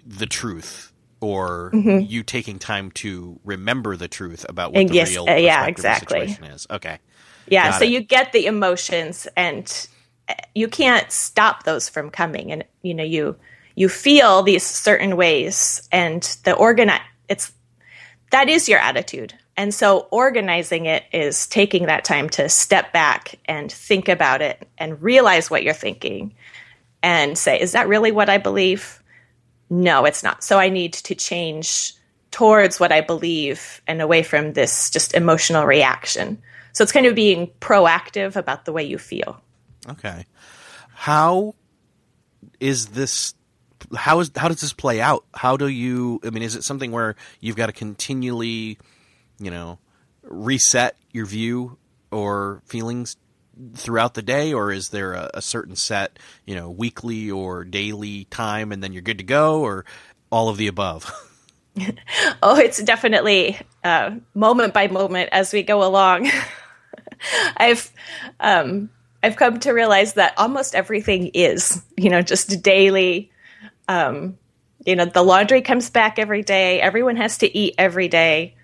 the 0.06 0.28
truth 0.28 0.94
or 1.20 1.72
mm-hmm. 1.74 2.06
you 2.06 2.24
taking 2.24 2.60
time 2.60 2.92
to 2.92 3.40
remember 3.44 3.96
the 3.98 4.08
truth 4.08 4.46
about 4.48 4.72
what 4.72 4.82
and 4.82 4.90
the 4.90 4.96
yes, 4.96 5.12
real 5.12 5.28
uh, 5.28 5.36
yeah 5.36 5.66
exactly 5.66 6.28
situation 6.28 6.44
is. 6.46 6.68
Okay. 6.70 7.00
Yeah, 7.48 7.72
Got 7.72 7.80
so 7.80 7.86
it. 7.86 7.92
you 7.92 8.02
get 8.02 8.34
the 8.34 8.46
emotions 8.46 9.28
and 9.38 9.88
uh, 10.28 10.34
you 10.54 10.68
can't 10.68 11.12
stop 11.12 11.64
those 11.64 11.88
from 11.88 12.10
coming 12.10 12.52
and 12.52 12.64
you 12.82 12.94
know 12.94 13.04
you 13.04 13.36
you 13.76 13.90
feel 13.90 14.44
these 14.44 14.64
certain 14.64 15.16
ways 15.16 15.88
and 15.92 16.24
the 16.44 16.54
organize 16.54 17.02
it's 17.30 17.52
that 18.32 18.50
is 18.50 18.68
your 18.68 18.80
attitude. 18.80 19.34
And 19.56 19.74
so 19.74 20.08
organizing 20.12 20.86
it 20.86 21.04
is 21.12 21.48
taking 21.48 21.88
that 21.88 22.06
time 22.06 22.30
to 22.32 22.48
step 22.50 22.94
back 22.94 23.40
and 23.46 23.72
think 23.72 24.08
about 24.08 24.42
it 24.42 24.68
and 24.78 25.02
realize 25.02 25.50
what 25.50 25.64
you're 25.64 25.74
thinking 25.74 26.36
and 27.02 27.38
say, 27.38 27.60
is 27.60 27.72
that 27.72 27.88
really 27.88 28.12
what 28.12 28.30
I 28.30 28.38
believe? 28.38 29.02
No, 29.70 30.06
it's 30.06 30.24
not. 30.24 30.44
So 30.44 30.60
I 30.60 30.70
need 30.70 30.94
to 30.94 31.16
change 31.16 31.94
towards 32.32 32.80
what 32.80 32.92
I 32.92 33.02
believe 33.02 33.82
and 33.88 34.02
away 34.02 34.24
from 34.24 34.54
this 34.54 34.90
just 34.90 35.14
emotional 35.14 35.66
reaction. 35.66 36.42
So 36.74 36.84
it's 36.84 36.92
kind 36.92 37.06
of 37.06 37.16
being 37.16 37.48
proactive 37.60 38.36
about 38.36 38.66
the 38.66 38.72
way 38.72 38.84
you 38.84 38.98
feel. 38.98 39.42
Okay. 39.90 40.26
How 40.94 41.56
is 42.60 42.88
this 42.88 43.34
how 43.96 44.20
is 44.20 44.32
how 44.36 44.48
does 44.48 44.62
this 44.62 44.74
play 44.74 45.02
out? 45.02 45.26
How 45.34 45.58
do 45.58 45.68
you 45.68 46.20
I 46.24 46.30
mean 46.30 46.44
is 46.44 46.56
it 46.56 46.64
something 46.64 46.92
where 46.92 47.16
you've 47.40 47.56
got 47.56 47.68
to 47.68 47.72
continually, 47.72 48.78
you 49.40 49.52
know, 49.52 49.80
reset 50.24 50.98
your 51.12 51.26
view 51.26 51.78
or 52.12 52.62
feelings 52.66 53.18
throughout 53.76 54.14
the 54.14 54.22
day, 54.22 54.54
or 54.54 54.72
is 54.72 54.90
there 54.90 55.14
a, 55.14 55.30
a, 55.36 55.42
certain 55.42 55.76
set, 55.76 56.20
you 56.46 56.56
know, 56.56 56.70
weekly 56.70 57.32
or 57.32 57.64
daily 57.64 58.26
time, 58.26 58.72
and 58.72 58.84
then 58.84 58.94
you're 58.94 59.02
good 59.02 59.18
to 59.18 59.24
go, 59.24 59.62
or 59.62 59.86
all 60.30 60.50
of 60.50 60.58
the 60.58 60.68
above? 60.68 61.12
oh, 62.44 62.58
it's 62.58 62.82
definitely 62.82 63.58
uh, 63.84 64.12
moment 64.34 64.74
by 64.74 64.88
moment 64.88 65.30
as 65.32 65.54
we 65.54 65.64
go 65.64 65.84
along. 65.84 66.30
I've 67.58 67.92
um, 68.40 68.90
I've 69.24 69.36
come 69.36 69.60
to 69.62 69.72
realize 69.72 70.14
that 70.14 70.34
almost 70.38 70.76
everything 70.76 71.28
is, 71.28 71.82
you 71.96 72.10
know, 72.10 72.22
just 72.22 72.62
daily. 72.62 73.32
Um, 73.88 74.38
you 74.86 74.96
know, 74.96 75.06
the 75.06 75.24
laundry 75.24 75.62
comes 75.62 75.90
back 75.90 76.20
every 76.20 76.44
day. 76.44 76.80
Everyone 76.80 77.16
has 77.16 77.40
to 77.40 77.58
eat 77.58 77.76
every 77.78 78.08
day. 78.08 78.56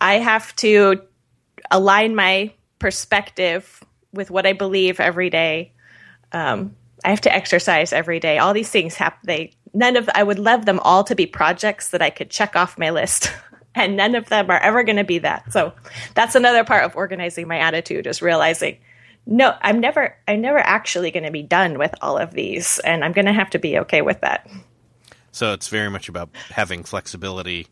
I 0.00 0.14
have 0.14 0.54
to 0.56 1.02
align 1.70 2.14
my 2.14 2.52
perspective 2.78 3.82
with 4.12 4.30
what 4.30 4.46
I 4.46 4.52
believe 4.52 5.00
every 5.00 5.30
day. 5.30 5.72
Um, 6.32 6.76
I 7.04 7.10
have 7.10 7.20
to 7.22 7.34
exercise 7.34 7.92
every 7.92 8.20
day. 8.20 8.38
All 8.38 8.54
these 8.54 8.70
things 8.70 8.94
happen. 8.94 9.20
They 9.24 9.52
none 9.72 9.96
of 9.96 10.08
I 10.14 10.22
would 10.22 10.38
love 10.38 10.64
them 10.64 10.80
all 10.80 11.04
to 11.04 11.14
be 11.14 11.26
projects 11.26 11.90
that 11.90 12.02
I 12.02 12.10
could 12.10 12.30
check 12.30 12.56
off 12.56 12.78
my 12.78 12.90
list, 12.90 13.32
and 13.74 13.96
none 13.96 14.14
of 14.14 14.28
them 14.28 14.50
are 14.50 14.60
ever 14.60 14.82
going 14.82 14.96
to 14.96 15.04
be 15.04 15.18
that. 15.18 15.52
So 15.52 15.72
that's 16.14 16.34
another 16.34 16.64
part 16.64 16.84
of 16.84 16.96
organizing 16.96 17.46
my 17.48 17.58
attitude 17.58 18.06
is 18.06 18.22
realizing, 18.22 18.78
no, 19.26 19.54
I'm 19.60 19.80
never 19.80 20.16
I'm 20.26 20.40
never 20.40 20.58
actually 20.58 21.10
going 21.10 21.24
to 21.24 21.30
be 21.30 21.42
done 21.42 21.78
with 21.78 21.94
all 22.00 22.18
of 22.18 22.32
these, 22.32 22.78
and 22.80 23.04
I'm 23.04 23.12
going 23.12 23.26
to 23.26 23.32
have 23.32 23.50
to 23.50 23.58
be 23.58 23.78
okay 23.80 24.02
with 24.02 24.20
that. 24.22 24.48
So 25.30 25.52
it's 25.52 25.68
very 25.68 25.90
much 25.90 26.08
about 26.08 26.30
having 26.50 26.82
flexibility, 26.82 27.68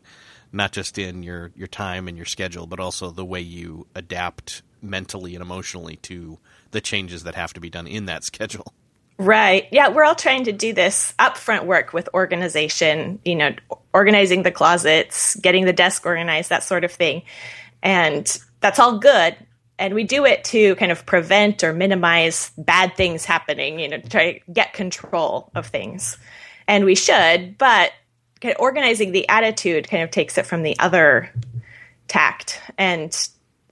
not 0.53 0.71
just 0.71 0.97
in 0.97 1.23
your 1.23 1.51
your 1.55 1.67
time 1.67 2.07
and 2.07 2.15
your 2.15 2.25
schedule, 2.25 2.67
but 2.67 2.79
also 2.79 3.11
the 3.11 3.25
way 3.25 3.41
you 3.41 3.87
adapt 3.93 4.61
mentally 4.81 5.35
and 5.35 5.41
emotionally 5.41 5.97
to 5.97 6.39
the 6.71 6.81
changes 6.81 7.23
that 7.23 7.35
have 7.35 7.53
to 7.53 7.59
be 7.59 7.69
done 7.69 7.87
in 7.87 8.05
that 8.05 8.23
schedule. 8.23 8.73
Right. 9.19 9.67
Yeah, 9.71 9.89
we're 9.89 10.03
all 10.03 10.15
trying 10.15 10.43
to 10.43 10.51
do 10.51 10.73
this 10.73 11.13
upfront 11.17 11.65
work 11.65 11.91
with 11.91 12.07
organization, 12.13 13.19
you 13.25 13.35
know, 13.35 13.55
organizing 13.91 14.43
the 14.43 14.51
closets, 14.51 15.35
getting 15.37 15.65
the 15.65 15.73
desk 15.73 16.05
organized, 16.05 16.49
that 16.49 16.61
sort 16.61 16.83
of 16.83 16.91
thing. 16.91 17.23
And 17.81 18.37
that's 18.59 18.77
all 18.77 18.99
good. 18.99 19.35
And 19.79 19.95
we 19.95 20.03
do 20.03 20.25
it 20.25 20.43
to 20.45 20.75
kind 20.75 20.91
of 20.91 21.05
prevent 21.05 21.63
or 21.63 21.73
minimize 21.73 22.51
bad 22.57 22.95
things 22.95 23.25
happening, 23.25 23.79
you 23.79 23.89
know, 23.89 23.97
to 23.97 24.09
try 24.09 24.33
to 24.33 24.51
get 24.51 24.73
control 24.73 25.51
of 25.55 25.67
things. 25.67 26.17
And 26.67 26.85
we 26.85 26.95
should, 26.95 27.57
but 27.57 27.91
kind 28.39 28.53
of 28.53 28.61
organizing 28.61 29.11
the 29.11 29.27
attitude 29.29 29.89
kind 29.89 30.03
of 30.03 30.11
takes 30.11 30.37
it 30.37 30.45
from 30.45 30.61
the 30.61 30.77
other 30.77 31.31
tact. 32.07 32.61
And 32.77 33.15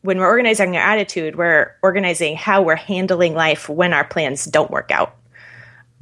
when 0.06 0.20
we're 0.20 0.28
organizing 0.28 0.78
our 0.78 0.84
attitude, 0.84 1.36
we're 1.36 1.76
organizing 1.82 2.36
how 2.36 2.62
we're 2.62 2.76
handling 2.76 3.34
life 3.34 3.68
when 3.68 3.92
our 3.92 4.06
plans 4.06 4.46
don't 4.46 4.70
work 4.70 4.92
out. 4.92 5.16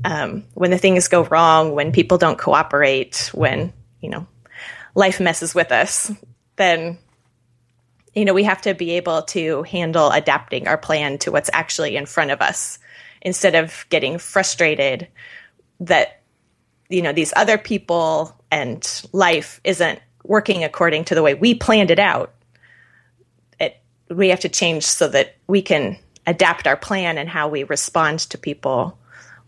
Um, 0.03 0.43
when 0.53 0.71
the 0.71 0.77
things 0.77 1.07
go 1.07 1.23
wrong, 1.23 1.73
when 1.73 1.93
people 1.93 2.17
don't 2.17 2.37
cooperate, 2.37 3.31
when, 3.33 3.71
you 4.01 4.09
know, 4.09 4.27
life 4.93 5.21
messes 5.21 5.55
with 5.55 5.71
us, 5.71 6.11
then, 6.57 6.97
you 8.13 8.25
know, 8.25 8.33
we 8.33 8.43
have 8.43 8.61
to 8.63 8.73
be 8.73 8.91
able 8.91 9.21
to 9.23 9.63
handle 9.63 10.11
adapting 10.11 10.67
our 10.67 10.77
plan 10.77 11.17
to 11.19 11.31
what's 11.31 11.49
actually 11.53 11.95
in 11.95 12.05
front 12.05 12.31
of 12.31 12.41
us 12.41 12.79
instead 13.21 13.55
of 13.55 13.85
getting 13.89 14.17
frustrated 14.17 15.07
that, 15.79 16.21
you 16.89 17.01
know, 17.01 17.13
these 17.13 17.31
other 17.37 17.57
people 17.57 18.37
and 18.51 19.01
life 19.13 19.61
isn't 19.63 19.99
working 20.25 20.65
according 20.65 21.05
to 21.05 21.15
the 21.15 21.23
way 21.23 21.33
we 21.33 21.55
planned 21.55 21.91
it 21.91 21.99
out 21.99 22.33
we 24.09 24.29
have 24.29 24.41
to 24.41 24.49
change 24.49 24.85
so 24.85 25.07
that 25.09 25.35
we 25.47 25.61
can 25.61 25.97
adapt 26.25 26.67
our 26.67 26.77
plan 26.77 27.17
and 27.17 27.29
how 27.29 27.47
we 27.47 27.63
respond 27.63 28.19
to 28.19 28.37
people 28.37 28.97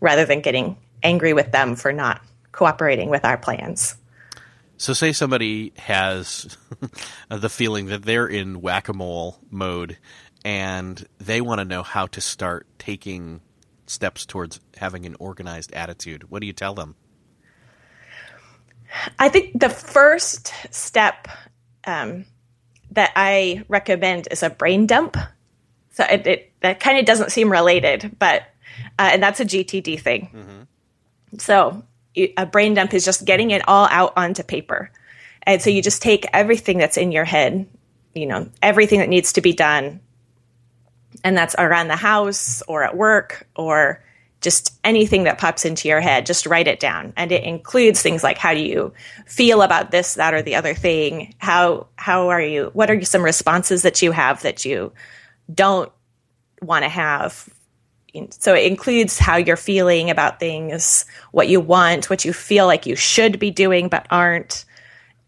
rather 0.00 0.24
than 0.24 0.40
getting 0.40 0.76
angry 1.02 1.32
with 1.32 1.52
them 1.52 1.76
for 1.76 1.92
not 1.92 2.20
cooperating 2.52 3.08
with 3.08 3.24
our 3.24 3.38
plans. 3.38 3.96
So, 4.78 4.92
say 4.92 5.12
somebody 5.12 5.72
has 5.78 6.58
the 7.30 7.48
feeling 7.48 7.86
that 7.86 8.02
they're 8.02 8.26
in 8.26 8.60
whack 8.60 8.88
a 8.88 8.92
mole 8.92 9.38
mode 9.50 9.96
and 10.44 11.04
they 11.18 11.40
want 11.40 11.60
to 11.60 11.64
know 11.64 11.82
how 11.82 12.06
to 12.08 12.20
start 12.20 12.66
taking 12.78 13.40
steps 13.86 14.26
towards 14.26 14.60
having 14.76 15.06
an 15.06 15.16
organized 15.18 15.72
attitude. 15.72 16.30
What 16.30 16.40
do 16.40 16.46
you 16.46 16.52
tell 16.52 16.74
them? 16.74 16.94
I 19.18 19.28
think 19.28 19.58
the 19.58 19.68
first 19.68 20.52
step 20.70 21.28
um, 21.84 22.26
that 22.96 23.12
I 23.14 23.62
recommend 23.68 24.26
is 24.30 24.42
a 24.42 24.50
brain 24.50 24.86
dump. 24.86 25.16
So 25.92 26.04
it, 26.04 26.26
it 26.26 26.52
that 26.60 26.80
kind 26.80 26.98
of 26.98 27.04
doesn't 27.04 27.30
seem 27.30 27.50
related, 27.50 28.16
but 28.18 28.42
uh, 28.98 29.10
and 29.12 29.22
that's 29.22 29.40
a 29.40 29.44
GTD 29.44 30.00
thing. 30.00 30.30
Mm-hmm. 30.34 31.38
So 31.38 31.84
a 32.36 32.46
brain 32.46 32.74
dump 32.74 32.92
is 32.94 33.04
just 33.04 33.24
getting 33.24 33.50
it 33.50 33.66
all 33.68 33.86
out 33.90 34.14
onto 34.16 34.42
paper, 34.42 34.90
and 35.44 35.62
so 35.62 35.70
you 35.70 35.82
just 35.82 36.02
take 36.02 36.26
everything 36.32 36.78
that's 36.78 36.96
in 36.96 37.12
your 37.12 37.24
head, 37.24 37.66
you 38.14 38.26
know, 38.26 38.50
everything 38.62 39.00
that 39.00 39.08
needs 39.08 39.34
to 39.34 39.40
be 39.40 39.52
done, 39.52 40.00
and 41.22 41.36
that's 41.36 41.54
around 41.58 41.88
the 41.88 41.96
house 41.96 42.62
or 42.66 42.82
at 42.82 42.96
work 42.96 43.46
or 43.54 44.02
just 44.46 44.78
anything 44.84 45.24
that 45.24 45.38
pops 45.38 45.64
into 45.64 45.88
your 45.88 46.00
head, 46.00 46.24
just 46.24 46.46
write 46.46 46.68
it 46.68 46.78
down. 46.78 47.12
And 47.16 47.32
it 47.32 47.42
includes 47.42 48.00
things 48.00 48.22
like 48.22 48.38
how 48.38 48.54
do 48.54 48.60
you 48.60 48.92
feel 49.26 49.60
about 49.60 49.90
this, 49.90 50.14
that, 50.14 50.34
or 50.34 50.40
the 50.40 50.54
other 50.54 50.72
thing? 50.72 51.34
How 51.38 51.88
how 51.96 52.28
are 52.28 52.40
you? 52.40 52.70
What 52.72 52.88
are 52.88 53.02
some 53.02 53.24
responses 53.24 53.82
that 53.82 54.02
you 54.02 54.12
have 54.12 54.42
that 54.42 54.64
you 54.64 54.92
don't 55.52 55.90
want 56.62 56.84
to 56.84 56.88
have? 56.88 57.48
So 58.30 58.54
it 58.54 58.70
includes 58.70 59.18
how 59.18 59.36
you're 59.36 59.56
feeling 59.56 60.10
about 60.10 60.38
things, 60.38 61.06
what 61.32 61.48
you 61.48 61.60
want, 61.60 62.08
what 62.08 62.24
you 62.24 62.32
feel 62.32 62.66
like 62.66 62.86
you 62.86 62.94
should 62.94 63.40
be 63.40 63.50
doing 63.50 63.88
but 63.88 64.06
aren't, 64.10 64.64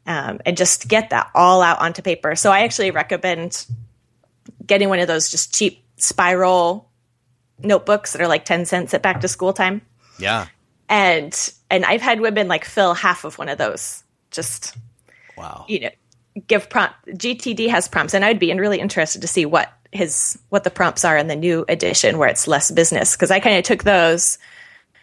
um, 0.07 0.41
and 0.47 0.57
just 0.57 0.87
get 0.87 1.11
that 1.11 1.29
all 1.35 1.61
out 1.61 1.81
onto 1.81 2.03
paper. 2.03 2.37
So 2.37 2.53
I 2.53 2.61
actually 2.61 2.93
recommend 2.93 3.67
getting 4.65 4.89
one 4.89 5.01
of 5.01 5.09
those 5.09 5.29
just 5.29 5.53
cheap 5.53 5.83
spiral 5.97 6.88
notebooks 7.63 8.13
that 8.13 8.21
are 8.21 8.29
like 8.29 8.45
10 8.45 8.67
cents 8.67 8.95
at 8.95 9.03
back 9.03 9.21
to 9.21 9.29
school 9.29 9.53
time. 9.53 9.83
Yeah. 10.19 10.47
And 10.89 11.53
and 11.71 11.85
I've 11.85 12.01
had 12.01 12.21
women 12.21 12.49
like 12.49 12.65
fill 12.65 12.95
half 12.95 13.25
of 13.25 13.39
one 13.39 13.49
of 13.49 13.59
those. 13.59 14.03
Just 14.31 14.77
Wow. 15.37 15.65
you 15.69 15.81
know, 15.81 15.91
give 16.47 16.69
prompt 16.69 16.95
GTD 17.07 17.69
has 17.69 17.89
prompts 17.89 18.15
and 18.15 18.25
I'd 18.25 18.39
be 18.39 18.53
really 18.55 18.81
interested 18.81 19.23
to 19.23 19.29
see 19.29 19.47
what 19.47 19.73
his 19.93 20.39
what 20.49 20.65
the 20.65 20.71
prompts 20.71 21.05
are 21.05 21.17
in 21.17 21.29
the 21.29 21.37
new 21.37 21.65
edition 21.69 22.19
where 22.19 22.29
it's 22.29 22.49
less 22.49 22.71
business 22.71 23.15
because 23.15 23.31
I 23.31 23.41
kind 23.41 23.57
of 23.57 23.65
took 23.65 23.85
those 23.85 24.39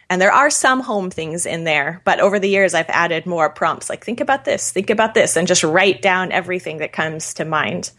and 0.08 0.20
there 0.20 0.32
are 0.32 0.50
some 0.50 0.80
home 0.80 1.10
things 1.10 1.46
in 1.46 1.64
there, 1.64 2.00
but 2.04 2.20
over 2.20 2.38
the 2.38 2.48
years 2.48 2.74
I've 2.74 2.88
added 2.90 3.26
more 3.26 3.50
prompts 3.50 3.90
like 3.90 4.04
think 4.04 4.20
about 4.20 4.44
this, 4.44 4.70
think 4.70 4.90
about 4.90 5.14
this 5.14 5.36
and 5.36 5.48
just 5.48 5.64
write 5.64 6.02
down 6.02 6.32
everything 6.32 6.78
that 6.78 6.92
comes 6.92 7.34
to 7.34 7.44
mind. 7.44 7.90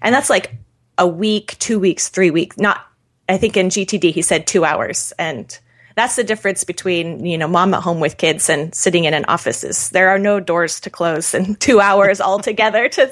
And 0.00 0.14
that's 0.14 0.30
like 0.30 0.54
a 0.98 1.06
week, 1.06 1.56
2 1.58 1.78
weeks, 1.80 2.08
3 2.08 2.30
weeks. 2.30 2.56
Not 2.58 2.85
I 3.28 3.38
think 3.38 3.56
in 3.56 3.68
GTD 3.68 4.12
he 4.12 4.22
said 4.22 4.46
2 4.46 4.64
hours 4.64 5.12
and 5.18 5.58
that's 5.94 6.16
the 6.16 6.24
difference 6.24 6.64
between 6.64 7.24
you 7.24 7.38
know 7.38 7.48
mom 7.48 7.74
at 7.74 7.82
home 7.82 8.00
with 8.00 8.18
kids 8.18 8.48
and 8.48 8.74
sitting 8.74 9.04
in 9.04 9.14
an 9.14 9.24
office 9.26 9.64
is 9.64 9.90
there 9.90 10.10
are 10.10 10.18
no 10.18 10.40
doors 10.40 10.80
to 10.80 10.90
close 10.90 11.34
and 11.34 11.58
two 11.66 11.80
hours 11.80 12.20
altogether 12.20 12.88
to 12.88 13.06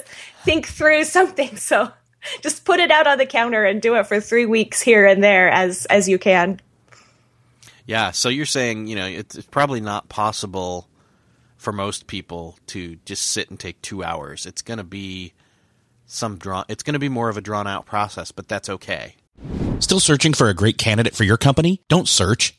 think 0.45 0.67
through 0.67 1.05
something 1.05 1.57
so 1.57 1.91
just 2.41 2.65
put 2.65 2.81
it 2.81 2.91
out 2.91 3.07
on 3.07 3.19
the 3.19 3.27
counter 3.27 3.65
and 3.65 3.83
do 3.83 3.97
it 3.97 4.07
for 4.07 4.21
three 4.21 4.47
weeks 4.47 4.81
here 4.81 5.07
and 5.07 5.23
there 5.23 5.51
as 5.51 5.87
as 5.87 6.09
you 6.09 6.19
can 6.19 6.61
Yeah. 7.87 8.13
So 8.13 8.29
you're 8.29 8.47
saying, 8.47 8.87
you 8.87 8.97
know, 8.97 9.07
it's, 9.07 9.41
probably 9.47 9.81
not 9.81 10.09
possible 10.09 10.89
for 11.57 11.73
most 11.73 12.07
people 12.07 12.59
to 12.69 12.97
just 13.05 13.27
sit 13.27 13.51
and 13.51 13.59
take 13.59 13.81
two 13.83 14.03
hours. 14.03 14.47
It's 14.47 14.63
going 14.63 14.79
to 14.79 14.85
be 14.85 15.33
some 16.07 16.37
drawn. 16.37 16.65
It's 16.69 16.83
going 16.83 16.95
to 16.95 17.01
be 17.01 17.09
more 17.09 17.29
of 17.29 17.37
a 17.37 17.41
drawn 17.41 17.67
out 17.67 17.87
process, 17.87 18.33
but 18.33 18.49
that's 18.49 18.69
okay. 18.69 19.17
Still 19.81 20.01
searching 20.01 20.35
for 20.35 20.49
a 20.49 20.55
great 20.55 20.79
candidate 20.79 21.15
for 21.15 21.25
your 21.25 21.37
company? 21.37 21.83
Don't 21.89 22.09
search, 22.09 22.59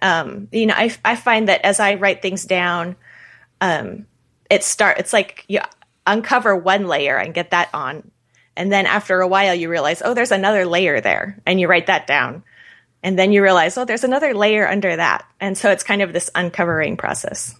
Um, 0.00 0.48
you 0.52 0.66
know, 0.66 0.74
I, 0.76 0.94
I 1.04 1.16
find 1.16 1.48
that 1.48 1.64
as 1.64 1.80
I 1.80 1.94
write 1.94 2.22
things 2.22 2.44
down, 2.44 2.96
um, 3.60 4.06
it 4.48 4.62
start. 4.64 4.98
It's 4.98 5.12
like 5.12 5.44
you 5.48 5.60
uncover 6.06 6.56
one 6.56 6.86
layer 6.86 7.16
and 7.16 7.34
get 7.34 7.50
that 7.50 7.68
on, 7.74 8.10
and 8.56 8.72
then 8.72 8.86
after 8.86 9.20
a 9.20 9.28
while, 9.28 9.54
you 9.54 9.68
realize, 9.68 10.02
oh, 10.04 10.14
there's 10.14 10.32
another 10.32 10.64
layer 10.64 11.00
there, 11.00 11.40
and 11.46 11.60
you 11.60 11.68
write 11.68 11.86
that 11.86 12.06
down, 12.06 12.42
and 13.02 13.18
then 13.18 13.32
you 13.32 13.42
realize, 13.42 13.76
oh, 13.76 13.84
there's 13.84 14.04
another 14.04 14.34
layer 14.34 14.68
under 14.68 14.96
that, 14.96 15.24
and 15.40 15.56
so 15.56 15.70
it's 15.70 15.84
kind 15.84 16.02
of 16.02 16.12
this 16.12 16.30
uncovering 16.34 16.96
process. 16.96 17.54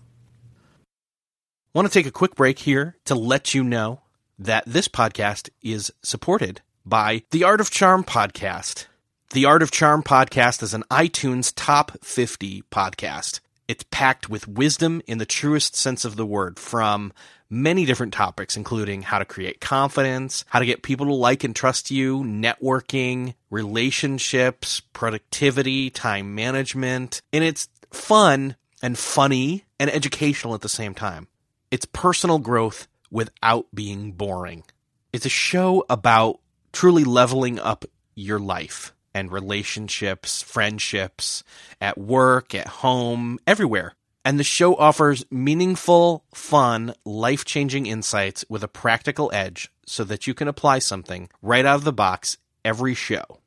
I 1.74 1.79
want 1.79 1.87
to 1.87 1.92
take 1.92 2.07
a 2.07 2.11
quick 2.11 2.35
break 2.35 2.61
here 2.61 2.96
to 3.05 3.14
let 3.14 3.55
you 3.55 3.62
know 3.62 4.01
that 4.38 4.64
this 4.66 4.88
podcast 4.88 5.51
is 5.62 5.92
supported 6.03 6.62
by 6.87 7.22
the 7.31 7.44
Art 7.44 7.61
of 7.61 7.70
Charm 7.70 8.05
podcast. 8.05 8.87
The 9.33 9.45
Art 9.45 9.62
of 9.62 9.71
Charm 9.71 10.03
podcast 10.03 10.62
is 10.62 10.73
an 10.73 10.85
iTunes 10.91 11.53
top 11.55 12.03
50 12.03 12.62
podcast. 12.71 13.41
It's 13.69 13.85
packed 13.91 14.31
with 14.31 14.49
wisdom 14.49 15.03
in 15.07 15.19
the 15.19 15.27
truest 15.27 15.77
sense 15.77 16.07
of 16.07 16.17
the 16.17 16.25
word 16.25 16.59
from 16.59 17.12
many 17.51 17.85
different 17.85 18.14
topics, 18.14 18.57
including 18.57 19.03
how 19.03 19.19
to 19.19 19.27
create 19.27 19.61
confidence, 19.61 20.47
how 20.49 20.61
to 20.61 20.64
get 20.64 20.83
people 20.83 21.05
to 21.05 21.12
like 21.12 21.45
and 21.45 21.55
trust 21.55 21.91
you, 21.91 22.25
networking, 22.25 23.35
relationships, 23.51 24.81
productivity, 24.95 25.91
time 25.91 26.35
management. 26.35 27.21
And 27.31 27.45
it's 27.45 27.69
fun 27.91 28.57
and 28.81 28.97
funny 28.97 29.67
and 29.79 29.91
educational 29.91 30.55
at 30.55 30.62
the 30.62 30.71
same 30.71 30.95
time. 30.95 31.29
It's 31.71 31.85
personal 31.85 32.38
growth 32.38 32.88
without 33.11 33.67
being 33.75 34.12
boring. 34.12 34.64
It's 35.12 35.27
a 35.27 35.29
show 35.29 35.85
about 35.91 36.41
truly 36.73 37.05
leveling 37.05 37.59
up 37.59 37.85
your 38.14 38.38
life 38.38 38.95
and 39.14 39.33
relationships, 39.33 40.42
friendships, 40.42 41.42
at 41.81 41.99
work, 41.99 42.55
at 42.55 42.68
home, 42.68 43.38
everywhere. 43.47 43.94
And 44.25 44.38
the 44.38 44.44
show 44.44 44.77
offers 44.77 45.25
meaningful, 45.31 46.25
fun, 46.35 46.94
life 47.05 47.44
changing 47.44 47.87
insights 47.87 48.44
with 48.49 48.62
a 48.62 48.68
practical 48.68 49.31
edge 49.33 49.73
so 49.87 50.05
that 50.05 50.27
you 50.27 50.35
can 50.35 50.49
apply 50.49 50.81
something 50.81 51.31
right 51.40 51.64
out 51.64 51.77
of 51.77 51.85
the 51.85 51.92
box 51.92 52.37
every 52.64 52.94
show. 52.94 53.40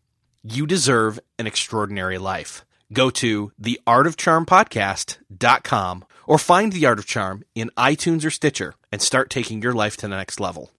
You 0.43 0.65
deserve 0.65 1.19
an 1.37 1.45
extraordinary 1.45 2.17
life. 2.17 2.65
Go 2.91 3.11
to 3.11 3.51
theartofcharmpodcast.com 3.61 6.05
or 6.27 6.37
find 6.37 6.73
The 6.73 6.85
Art 6.85 6.99
of 6.99 7.05
Charm 7.05 7.43
in 7.53 7.69
iTunes 7.77 8.25
or 8.25 8.31
Stitcher 8.31 8.73
and 8.91 9.01
start 9.01 9.29
taking 9.29 9.61
your 9.61 9.73
life 9.73 9.97
to 9.97 10.07
the 10.07 10.15
next 10.15 10.39
level. 10.39 10.71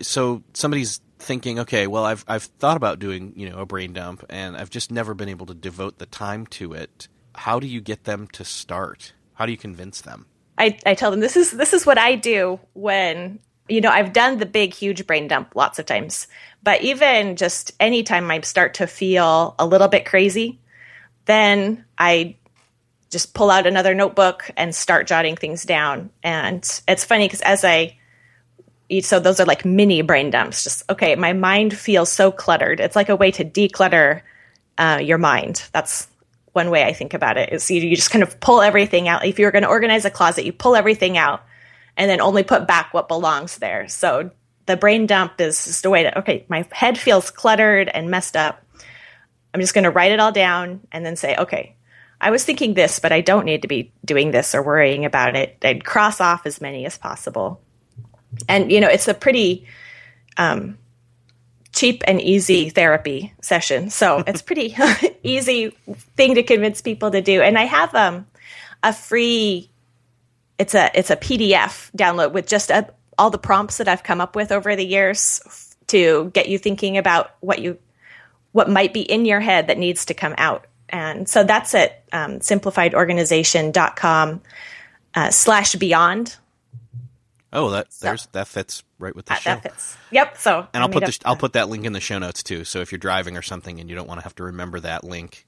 So 0.00 0.42
somebody's 0.54 1.00
thinking, 1.24 1.58
okay, 1.60 1.86
well, 1.86 2.04
I've 2.04 2.24
I've 2.28 2.44
thought 2.44 2.76
about 2.76 2.98
doing 2.98 3.32
you 3.36 3.50
know 3.50 3.58
a 3.58 3.66
brain 3.66 3.92
dump, 3.92 4.24
and 4.28 4.56
I've 4.56 4.70
just 4.70 4.90
never 4.90 5.14
been 5.14 5.28
able 5.28 5.46
to 5.46 5.54
devote 5.54 5.98
the 5.98 6.06
time 6.06 6.46
to 6.48 6.72
it. 6.72 7.08
How 7.34 7.58
do 7.58 7.66
you 7.66 7.80
get 7.80 8.04
them 8.04 8.28
to 8.28 8.44
start? 8.44 9.12
How 9.34 9.46
do 9.46 9.52
you 9.52 9.58
convince 9.58 10.00
them? 10.00 10.26
I, 10.56 10.78
I 10.86 10.94
tell 10.94 11.10
them 11.10 11.20
this 11.20 11.36
is 11.36 11.50
this 11.50 11.72
is 11.72 11.84
what 11.84 11.98
I 11.98 12.14
do 12.14 12.60
when 12.74 13.40
you 13.68 13.80
know 13.80 13.90
I've 13.90 14.12
done 14.12 14.38
the 14.38 14.46
big 14.46 14.72
huge 14.72 15.06
brain 15.06 15.26
dump 15.26 15.56
lots 15.56 15.78
of 15.78 15.86
times, 15.86 16.28
but 16.62 16.82
even 16.82 17.36
just 17.36 17.72
anytime 17.80 18.30
I 18.30 18.40
start 18.42 18.74
to 18.74 18.86
feel 18.86 19.54
a 19.58 19.66
little 19.66 19.88
bit 19.88 20.06
crazy, 20.06 20.60
then 21.24 21.84
I 21.98 22.36
just 23.10 23.34
pull 23.34 23.50
out 23.50 23.66
another 23.66 23.94
notebook 23.94 24.50
and 24.56 24.74
start 24.74 25.06
jotting 25.06 25.36
things 25.36 25.64
down. 25.64 26.10
And 26.22 26.68
it's 26.88 27.04
funny 27.04 27.26
because 27.26 27.40
as 27.42 27.64
I 27.64 27.96
so 29.00 29.18
those 29.18 29.40
are 29.40 29.46
like 29.46 29.64
mini 29.64 30.02
brain 30.02 30.30
dumps. 30.30 30.64
Just 30.64 30.90
okay, 30.90 31.16
my 31.16 31.32
mind 31.32 31.76
feels 31.76 32.10
so 32.10 32.30
cluttered. 32.30 32.80
It's 32.80 32.96
like 32.96 33.08
a 33.08 33.16
way 33.16 33.30
to 33.32 33.44
declutter 33.44 34.22
uh, 34.78 35.00
your 35.02 35.18
mind. 35.18 35.66
That's 35.72 36.08
one 36.52 36.70
way 36.70 36.84
I 36.84 36.92
think 36.92 37.14
about 37.14 37.36
it. 37.36 37.52
Is 37.52 37.70
you, 37.70 37.80
you 37.80 37.96
just 37.96 38.10
kind 38.10 38.22
of 38.22 38.38
pull 38.40 38.60
everything 38.60 39.08
out. 39.08 39.24
If 39.24 39.38
you're 39.38 39.50
going 39.50 39.62
to 39.62 39.68
organize 39.68 40.04
a 40.04 40.10
closet, 40.10 40.44
you 40.44 40.52
pull 40.52 40.76
everything 40.76 41.16
out 41.16 41.42
and 41.96 42.10
then 42.10 42.20
only 42.20 42.42
put 42.42 42.66
back 42.66 42.92
what 42.92 43.08
belongs 43.08 43.58
there. 43.58 43.88
So 43.88 44.30
the 44.66 44.76
brain 44.76 45.06
dump 45.06 45.40
is 45.40 45.64
just 45.64 45.84
a 45.84 45.90
way 45.90 46.04
to 46.04 46.18
okay, 46.20 46.44
my 46.48 46.66
head 46.70 46.98
feels 46.98 47.30
cluttered 47.30 47.88
and 47.88 48.10
messed 48.10 48.36
up. 48.36 48.62
I'm 49.52 49.60
just 49.60 49.74
going 49.74 49.84
to 49.84 49.90
write 49.90 50.12
it 50.12 50.20
all 50.20 50.32
down 50.32 50.80
and 50.90 51.06
then 51.06 51.16
say, 51.16 51.36
okay, 51.36 51.76
I 52.20 52.30
was 52.30 52.44
thinking 52.44 52.74
this, 52.74 52.98
but 52.98 53.12
I 53.12 53.20
don't 53.20 53.44
need 53.44 53.62
to 53.62 53.68
be 53.68 53.92
doing 54.04 54.30
this 54.30 54.54
or 54.54 54.62
worrying 54.62 55.04
about 55.04 55.36
it. 55.36 55.58
I'd 55.62 55.84
cross 55.84 56.20
off 56.20 56.46
as 56.46 56.60
many 56.60 56.86
as 56.86 56.98
possible 56.98 57.60
and 58.48 58.70
you 58.70 58.80
know 58.80 58.88
it's 58.88 59.08
a 59.08 59.14
pretty 59.14 59.66
um, 60.36 60.78
cheap 61.72 62.02
and 62.06 62.20
easy 62.20 62.70
therapy 62.70 63.32
session. 63.40 63.90
So 63.90 64.18
it's 64.26 64.42
pretty 64.42 64.76
easy 65.22 65.70
thing 66.16 66.34
to 66.34 66.42
convince 66.42 66.82
people 66.82 67.10
to 67.10 67.22
do. 67.22 67.42
And 67.42 67.58
i 67.58 67.64
have 67.64 67.94
um, 67.94 68.26
a 68.82 68.92
free 68.92 69.70
it's 70.58 70.74
a 70.74 70.90
it's 70.94 71.10
a 71.10 71.16
pdf 71.16 71.90
download 71.96 72.32
with 72.32 72.46
just 72.46 72.70
a, 72.70 72.88
all 73.18 73.30
the 73.30 73.38
prompts 73.38 73.78
that 73.78 73.88
i've 73.88 74.04
come 74.04 74.20
up 74.20 74.36
with 74.36 74.52
over 74.52 74.76
the 74.76 74.86
years 74.86 75.74
to 75.88 76.30
get 76.32 76.48
you 76.48 76.58
thinking 76.58 76.96
about 76.96 77.34
what 77.40 77.60
you 77.60 77.78
what 78.52 78.70
might 78.70 78.92
be 78.92 79.00
in 79.00 79.24
your 79.24 79.40
head 79.40 79.66
that 79.66 79.78
needs 79.78 80.04
to 80.06 80.14
come 80.14 80.34
out. 80.38 80.66
And 80.88 81.28
so 81.28 81.42
that's 81.42 81.74
at 81.74 82.04
um, 82.12 82.38
simplifiedorganization.com 82.38 84.40
uh, 85.14 85.30
slash 85.30 85.74
beyond 85.74 86.36
Oh, 87.54 87.70
that 87.70 87.92
so, 87.92 88.16
that 88.32 88.48
fits 88.48 88.82
right 88.98 89.14
with 89.14 89.26
the 89.26 89.34
uh, 89.34 89.36
show. 89.36 89.50
That 89.50 89.62
fits. 89.62 89.96
Yep. 90.10 90.38
So 90.38 90.66
and 90.74 90.82
I'll 90.82 90.88
put 90.88 91.06
the, 91.06 91.18
I'll 91.24 91.36
put 91.36 91.52
that 91.52 91.68
link 91.68 91.84
in 91.84 91.92
the 91.92 92.00
show 92.00 92.18
notes 92.18 92.42
too. 92.42 92.64
So 92.64 92.80
if 92.80 92.90
you're 92.90 92.98
driving 92.98 93.36
or 93.36 93.42
something 93.42 93.78
and 93.78 93.88
you 93.88 93.94
don't 93.94 94.08
want 94.08 94.18
to 94.20 94.24
have 94.24 94.34
to 94.36 94.44
remember 94.44 94.80
that 94.80 95.04
link, 95.04 95.46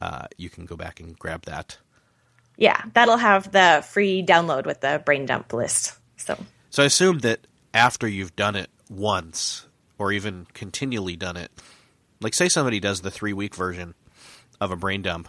uh, 0.00 0.26
you 0.38 0.48
can 0.48 0.64
go 0.64 0.76
back 0.76 1.00
and 1.00 1.18
grab 1.18 1.42
that. 1.46 1.76
Yeah, 2.56 2.80
that'll 2.94 3.16
have 3.16 3.50
the 3.50 3.84
free 3.88 4.24
download 4.24 4.64
with 4.64 4.80
the 4.80 5.02
brain 5.04 5.26
dump 5.26 5.52
list. 5.52 5.98
So 6.16 6.38
so 6.70 6.84
I 6.84 6.86
assume 6.86 7.18
that 7.20 7.40
after 7.74 8.06
you've 8.06 8.36
done 8.36 8.54
it 8.54 8.70
once 8.88 9.66
or 9.98 10.12
even 10.12 10.46
continually 10.54 11.16
done 11.16 11.36
it, 11.36 11.50
like 12.20 12.34
say 12.34 12.48
somebody 12.48 12.78
does 12.78 13.00
the 13.00 13.10
three 13.10 13.32
week 13.32 13.56
version 13.56 13.94
of 14.60 14.70
a 14.70 14.76
brain 14.76 15.02
dump 15.02 15.28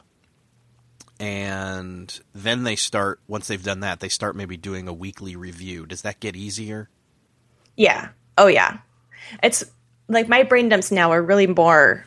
and 1.21 2.19
then 2.33 2.63
they 2.63 2.75
start 2.75 3.19
once 3.27 3.47
they've 3.47 3.63
done 3.63 3.81
that 3.81 3.99
they 3.99 4.09
start 4.09 4.35
maybe 4.35 4.57
doing 4.57 4.87
a 4.87 4.93
weekly 4.93 5.35
review. 5.35 5.85
Does 5.85 6.01
that 6.01 6.19
get 6.19 6.35
easier? 6.35 6.89
Yeah. 7.77 8.09
Oh 8.39 8.47
yeah. 8.47 8.79
It's 9.43 9.63
like 10.07 10.27
my 10.27 10.41
brain 10.41 10.67
dumps 10.67 10.91
now 10.91 11.11
are 11.11 11.21
really 11.21 11.45
more 11.45 12.05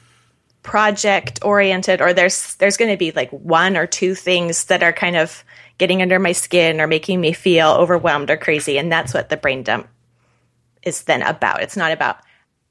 project 0.64 1.38
oriented 1.44 2.00
or 2.00 2.12
there's 2.12 2.56
there's 2.56 2.76
going 2.76 2.90
to 2.90 2.96
be 2.96 3.12
like 3.12 3.30
one 3.30 3.76
or 3.76 3.86
two 3.86 4.16
things 4.16 4.64
that 4.64 4.82
are 4.82 4.92
kind 4.92 5.14
of 5.14 5.44
getting 5.78 6.02
under 6.02 6.18
my 6.18 6.32
skin 6.32 6.80
or 6.80 6.88
making 6.88 7.20
me 7.20 7.32
feel 7.32 7.68
overwhelmed 7.68 8.30
or 8.30 8.36
crazy 8.36 8.78
and 8.78 8.90
that's 8.90 9.14
what 9.14 9.28
the 9.28 9.36
brain 9.36 9.62
dump 9.62 9.86
is 10.82 11.04
then 11.04 11.22
about. 11.22 11.62
It's 11.62 11.76
not 11.76 11.92
about 11.92 12.16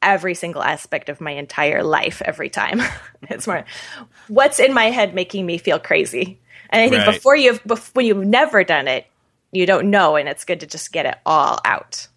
every 0.03 0.35
single 0.35 0.61
aspect 0.63 1.09
of 1.09 1.21
my 1.21 1.31
entire 1.31 1.83
life 1.83 2.21
every 2.23 2.49
time. 2.49 2.81
it's 3.23 3.47
more 3.47 3.65
what's 4.27 4.59
in 4.59 4.73
my 4.73 4.85
head 4.85 5.15
making 5.15 5.45
me 5.45 5.57
feel 5.57 5.79
crazy. 5.79 6.39
And 6.69 6.81
I 6.81 6.89
think 6.89 7.05
right. 7.05 7.13
before 7.13 7.35
you've 7.35 7.63
before, 7.63 7.91
when 7.93 8.05
you've 8.05 8.25
never 8.25 8.63
done 8.63 8.87
it, 8.87 9.05
you 9.51 9.65
don't 9.65 9.89
know, 9.89 10.15
and 10.15 10.27
it's 10.27 10.43
good 10.43 10.59
to 10.61 10.67
just 10.67 10.91
get 10.91 11.05
it 11.05 11.17
all 11.25 11.59
out. 11.63 12.07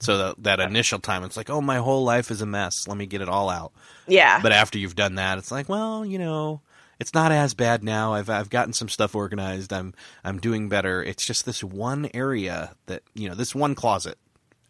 So 0.00 0.18
that, 0.18 0.42
that 0.42 0.60
initial 0.60 0.98
time, 0.98 1.24
it's 1.24 1.36
like, 1.36 1.48
oh, 1.48 1.60
my 1.60 1.76
whole 1.76 2.04
life 2.04 2.30
is 2.30 2.42
a 2.42 2.46
mess. 2.46 2.86
Let 2.86 2.96
me 2.96 3.06
get 3.06 3.22
it 3.22 3.28
all 3.28 3.48
out. 3.48 3.72
Yeah. 4.06 4.40
But 4.42 4.52
after 4.52 4.78
you've 4.78 4.94
done 4.94 5.14
that, 5.14 5.38
it's 5.38 5.50
like, 5.50 5.68
well, 5.68 6.04
you 6.04 6.18
know, 6.18 6.60
it's 6.98 7.14
not 7.14 7.32
as 7.32 7.54
bad 7.54 7.82
now. 7.82 8.14
I've 8.14 8.30
I've 8.30 8.50
gotten 8.50 8.72
some 8.72 8.88
stuff 8.88 9.14
organized. 9.14 9.72
I'm 9.72 9.94
I'm 10.24 10.38
doing 10.38 10.68
better. 10.68 11.02
It's 11.02 11.26
just 11.26 11.44
this 11.44 11.62
one 11.62 12.08
area 12.14 12.74
that 12.86 13.02
you 13.14 13.28
know, 13.28 13.34
this 13.34 13.54
one 13.54 13.74
closet, 13.74 14.18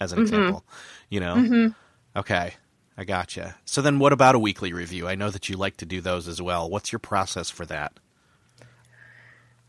as 0.01 0.13
an 0.13 0.19
mm-hmm. 0.19 0.35
example. 0.35 0.65
You 1.09 1.21
know. 1.21 1.35
Mm-hmm. 1.37 2.19
Okay. 2.19 2.55
I 2.99 3.05
gotcha. 3.05 3.57
So 3.65 3.83
then, 3.83 3.99
what 3.99 4.13
about 4.13 4.35
a 4.35 4.39
weekly 4.39 4.73
review? 4.73 5.07
I 5.07 5.15
know 5.15 5.31
that 5.31 5.49
you 5.49 5.57
like 5.57 5.77
to 5.79 5.87
do 5.87 6.01
those 6.01 6.29
as 6.29 6.41
well. 6.41 6.69
What's 6.71 6.93
your 6.93 6.99
process 6.99 7.51
for 7.51 7.67
that? 7.67 7.93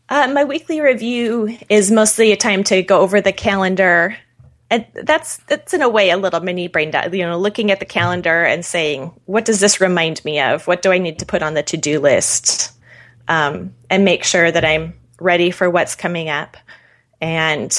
Uh, 0.08 0.28
my 0.32 0.44
weekly 0.44 0.80
review 0.80 1.58
is 1.68 1.90
mostly 1.90 2.32
a 2.32 2.36
time 2.36 2.64
to 2.64 2.82
go 2.82 3.00
over 3.00 3.20
the 3.20 3.32
calendar. 3.32 4.16
And 4.70 4.86
that's 4.94 5.38
that's 5.38 5.74
in 5.74 5.82
a 5.82 5.88
way 5.88 6.10
a 6.10 6.16
little 6.16 6.40
mini 6.40 6.68
brain 6.68 6.90
dump. 6.90 7.14
You 7.14 7.26
know, 7.26 7.38
looking 7.38 7.70
at 7.70 7.80
the 7.80 7.86
calendar 7.86 8.44
and 8.44 8.64
saying, 8.64 9.12
"What 9.26 9.44
does 9.44 9.60
this 9.60 9.80
remind 9.80 10.24
me 10.24 10.40
of? 10.40 10.66
What 10.66 10.82
do 10.82 10.92
I 10.92 10.98
need 10.98 11.18
to 11.18 11.26
put 11.26 11.42
on 11.42 11.54
the 11.54 11.62
to 11.64 11.76
do 11.76 12.00
list?" 12.00 12.72
Um, 13.28 13.74
and 13.90 14.04
make 14.04 14.24
sure 14.24 14.50
that 14.50 14.64
I'm 14.64 14.94
ready 15.20 15.50
for 15.50 15.68
what's 15.68 15.94
coming 15.94 16.28
up. 16.30 16.56
And 17.20 17.76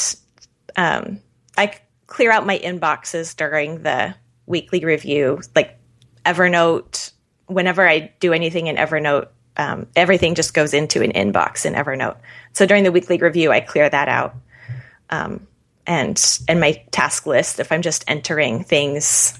um, 0.75 1.19
I 1.57 1.75
clear 2.07 2.31
out 2.31 2.45
my 2.45 2.57
inboxes 2.59 3.35
during 3.35 3.83
the 3.83 4.15
weekly 4.49 4.83
review, 4.83 5.39
like 5.55 5.79
Evernote. 6.25 7.13
Whenever 7.45 7.87
I 7.87 8.11
do 8.19 8.33
anything 8.33 8.67
in 8.67 8.75
Evernote, 8.75 9.29
um, 9.55 9.87
everything 9.95 10.35
just 10.35 10.53
goes 10.53 10.73
into 10.73 11.01
an 11.01 11.13
inbox 11.13 11.65
in 11.65 11.73
Evernote. 11.73 12.17
So 12.51 12.65
during 12.65 12.83
the 12.83 12.91
weekly 12.91 13.17
review, 13.17 13.51
I 13.51 13.61
clear 13.61 13.89
that 13.89 14.09
out. 14.09 14.35
Um, 15.09 15.47
and 15.87 16.21
and 16.47 16.59
my 16.59 16.83
task 16.91 17.25
list, 17.25 17.59
if 17.59 17.71
I'm 17.71 17.81
just 17.81 18.03
entering 18.07 18.63
things 18.63 19.37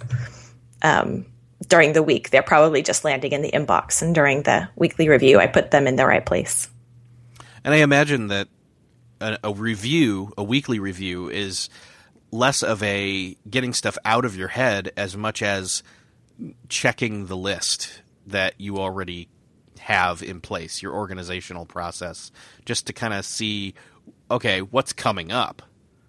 um, 0.81 1.25
during 1.67 1.93
the 1.93 2.01
week, 2.01 2.29
they're 2.29 2.41
probably 2.41 2.81
just 2.81 3.03
landing 3.03 3.33
in 3.33 3.41
the 3.41 3.51
inbox. 3.51 4.01
And 4.01 4.15
during 4.15 4.43
the 4.43 4.69
weekly 4.75 5.09
review, 5.09 5.39
I 5.39 5.47
put 5.47 5.71
them 5.71 5.85
in 5.85 5.95
the 5.95 6.05
right 6.05 6.25
place. 6.25 6.69
And 7.63 7.73
I 7.73 7.77
imagine 7.77 8.27
that 8.27 8.47
a, 9.21 9.37
a 9.43 9.53
review, 9.53 10.33
a 10.37 10.43
weekly 10.43 10.79
review, 10.79 11.29
is 11.29 11.69
less 12.31 12.63
of 12.63 12.81
a 12.83 13.35
getting 13.49 13.73
stuff 13.73 13.97
out 14.05 14.25
of 14.25 14.35
your 14.35 14.49
head 14.49 14.91
as 14.95 15.17
much 15.17 15.41
as 15.41 15.83
checking 16.69 17.25
the 17.25 17.37
list 17.37 18.01
that 18.27 18.53
you 18.59 18.77
already 18.77 19.27
have 19.79 20.21
in 20.21 20.39
place, 20.41 20.81
your 20.81 20.93
organizational 20.93 21.65
process, 21.65 22.31
just 22.65 22.87
to 22.87 22.93
kind 22.93 23.13
of 23.13 23.25
see, 23.25 23.73
okay, 24.29 24.61
what's 24.61 24.93
coming 24.93 25.31
up. 25.31 25.61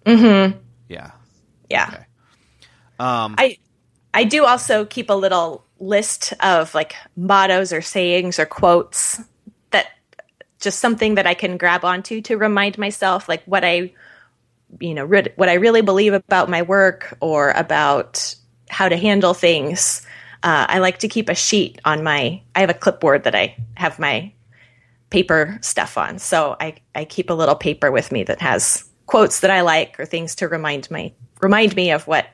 Mm-hmm. 0.05 0.57
Yeah. 0.87 1.11
Yeah. 1.69 1.87
Okay. 1.87 2.05
Um, 2.99 3.35
I 3.37 3.57
I 4.13 4.25
do 4.25 4.45
also 4.45 4.85
keep 4.85 5.09
a 5.09 5.13
little 5.13 5.65
list 5.79 6.33
of 6.39 6.75
like 6.75 6.95
mottos 7.15 7.73
or 7.73 7.81
sayings 7.81 8.37
or 8.37 8.45
quotes 8.45 9.19
that 9.71 9.87
just 10.59 10.79
something 10.79 11.15
that 11.15 11.25
I 11.25 11.33
can 11.33 11.57
grab 11.57 11.83
onto 11.83 12.21
to 12.21 12.37
remind 12.37 12.77
myself 12.77 13.27
like 13.27 13.43
what 13.45 13.63
I 13.65 13.93
you 14.79 14.93
know 14.93 15.05
re- 15.05 15.33
what 15.35 15.49
I 15.49 15.55
really 15.55 15.81
believe 15.81 16.13
about 16.13 16.49
my 16.49 16.61
work 16.61 17.17
or 17.19 17.51
about 17.51 18.35
how 18.69 18.89
to 18.89 18.97
handle 18.97 19.33
things. 19.33 20.05
Uh, 20.43 20.65
I 20.67 20.79
like 20.79 20.99
to 20.99 21.07
keep 21.07 21.29
a 21.29 21.35
sheet 21.35 21.79
on 21.85 22.03
my. 22.03 22.41
I 22.55 22.61
have 22.61 22.69
a 22.69 22.75
clipboard 22.75 23.25
that 23.25 23.35
I 23.35 23.55
have 23.75 23.99
my 23.99 24.31
paper 25.09 25.59
stuff 25.61 25.97
on, 25.97 26.19
so 26.19 26.55
I 26.59 26.75
I 26.95 27.05
keep 27.05 27.29
a 27.29 27.33
little 27.33 27.55
paper 27.55 27.91
with 27.91 28.11
me 28.11 28.23
that 28.23 28.41
has 28.41 28.89
quotes 29.05 29.41
that 29.41 29.51
I 29.51 29.61
like 29.61 29.99
or 29.99 30.05
things 30.05 30.35
to 30.35 30.47
remind 30.47 30.89
my 30.89 31.11
remind 31.41 31.75
me 31.75 31.91
of 31.91 32.07
what 32.07 32.27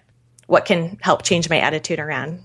what 0.46 0.66
can 0.66 0.98
help 1.02 1.24
change 1.24 1.50
my 1.50 1.60
attitude 1.60 2.00
around. 2.00 2.44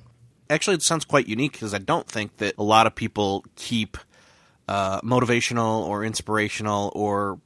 Actually, 0.50 0.74
it 0.74 0.82
sounds 0.82 1.04
quite 1.04 1.28
unique 1.28 1.52
because 1.52 1.72
I 1.72 1.78
don't 1.78 2.06
think 2.06 2.36
that 2.38 2.54
a 2.58 2.62
lot 2.62 2.86
of 2.86 2.94
people 2.94 3.44
keep 3.56 3.96
uh, 4.68 5.00
motivational 5.00 5.86
or 5.86 6.04
inspirational 6.04 6.92
or 6.94 7.40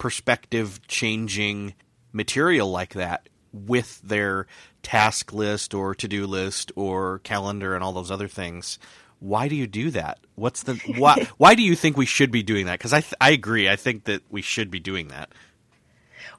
perspective 0.00 0.80
changing 0.88 1.74
material 2.12 2.68
like 2.68 2.94
that 2.94 3.28
with 3.52 4.00
their 4.02 4.46
task 4.82 5.32
list 5.32 5.74
or 5.74 5.94
to 5.94 6.08
do 6.08 6.26
list 6.26 6.72
or 6.74 7.20
calendar 7.20 7.74
and 7.74 7.84
all 7.84 7.92
those 7.92 8.10
other 8.10 8.26
things. 8.26 8.78
why 9.20 9.48
do 9.48 9.54
you 9.54 9.66
do 9.66 9.90
that? 9.90 10.18
What's 10.34 10.62
the 10.62 10.74
why? 10.96 11.28
why 11.36 11.54
do 11.54 11.62
you 11.62 11.76
think 11.76 11.96
we 11.96 12.06
should 12.06 12.30
be 12.32 12.42
doing 12.42 12.66
that? 12.66 12.78
Because 12.78 12.94
I 12.94 13.02
th- 13.02 13.14
I 13.20 13.30
agree. 13.30 13.68
I 13.68 13.76
think 13.76 14.04
that 14.04 14.22
we 14.30 14.40
should 14.40 14.70
be 14.70 14.80
doing 14.80 15.08
that. 15.08 15.30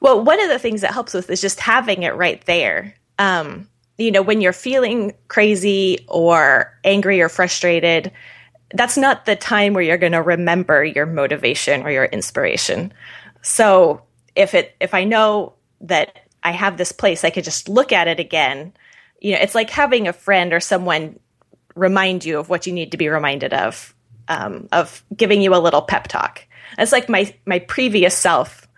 Well, 0.00 0.22
one 0.22 0.42
of 0.42 0.48
the 0.48 0.58
things 0.58 0.80
that 0.80 0.92
helps 0.92 1.14
with 1.14 1.30
is 1.30 1.40
just 1.40 1.60
having 1.60 2.02
it 2.02 2.16
right 2.16 2.44
there. 2.46 2.94
Um, 3.20 3.68
you 3.98 4.10
know, 4.10 4.22
when 4.22 4.40
you're 4.40 4.52
feeling 4.52 5.12
crazy 5.28 6.04
or 6.08 6.76
angry 6.82 7.20
or 7.20 7.28
frustrated, 7.28 8.10
that's 8.74 8.96
not 8.96 9.26
the 9.26 9.36
time 9.36 9.74
where 9.74 9.82
you're 9.84 9.98
going 9.98 10.12
to 10.12 10.22
remember 10.22 10.84
your 10.84 11.06
motivation 11.06 11.82
or 11.82 11.90
your 11.90 12.06
inspiration. 12.06 12.92
So 13.42 14.02
if 14.34 14.54
it 14.54 14.74
if 14.80 14.94
I 14.94 15.04
know 15.04 15.54
that 15.82 16.20
I 16.42 16.52
have 16.52 16.76
this 16.76 16.92
place, 16.92 17.24
I 17.24 17.30
could 17.30 17.44
just 17.44 17.68
look 17.68 17.92
at 17.92 18.08
it 18.08 18.18
again. 18.18 18.72
You 19.20 19.32
know, 19.32 19.38
it's 19.40 19.54
like 19.54 19.70
having 19.70 20.08
a 20.08 20.12
friend 20.12 20.52
or 20.52 20.60
someone 20.60 21.18
remind 21.74 22.24
you 22.24 22.38
of 22.38 22.48
what 22.48 22.66
you 22.66 22.72
need 22.72 22.92
to 22.92 22.96
be 22.96 23.08
reminded 23.08 23.52
of, 23.52 23.94
um, 24.28 24.68
of 24.72 25.04
giving 25.14 25.42
you 25.42 25.54
a 25.54 25.58
little 25.58 25.82
pep 25.82 26.08
talk. 26.08 26.46
It's 26.78 26.92
like 26.92 27.08
my 27.08 27.34
my 27.44 27.58
previous 27.58 28.16
self 28.16 28.68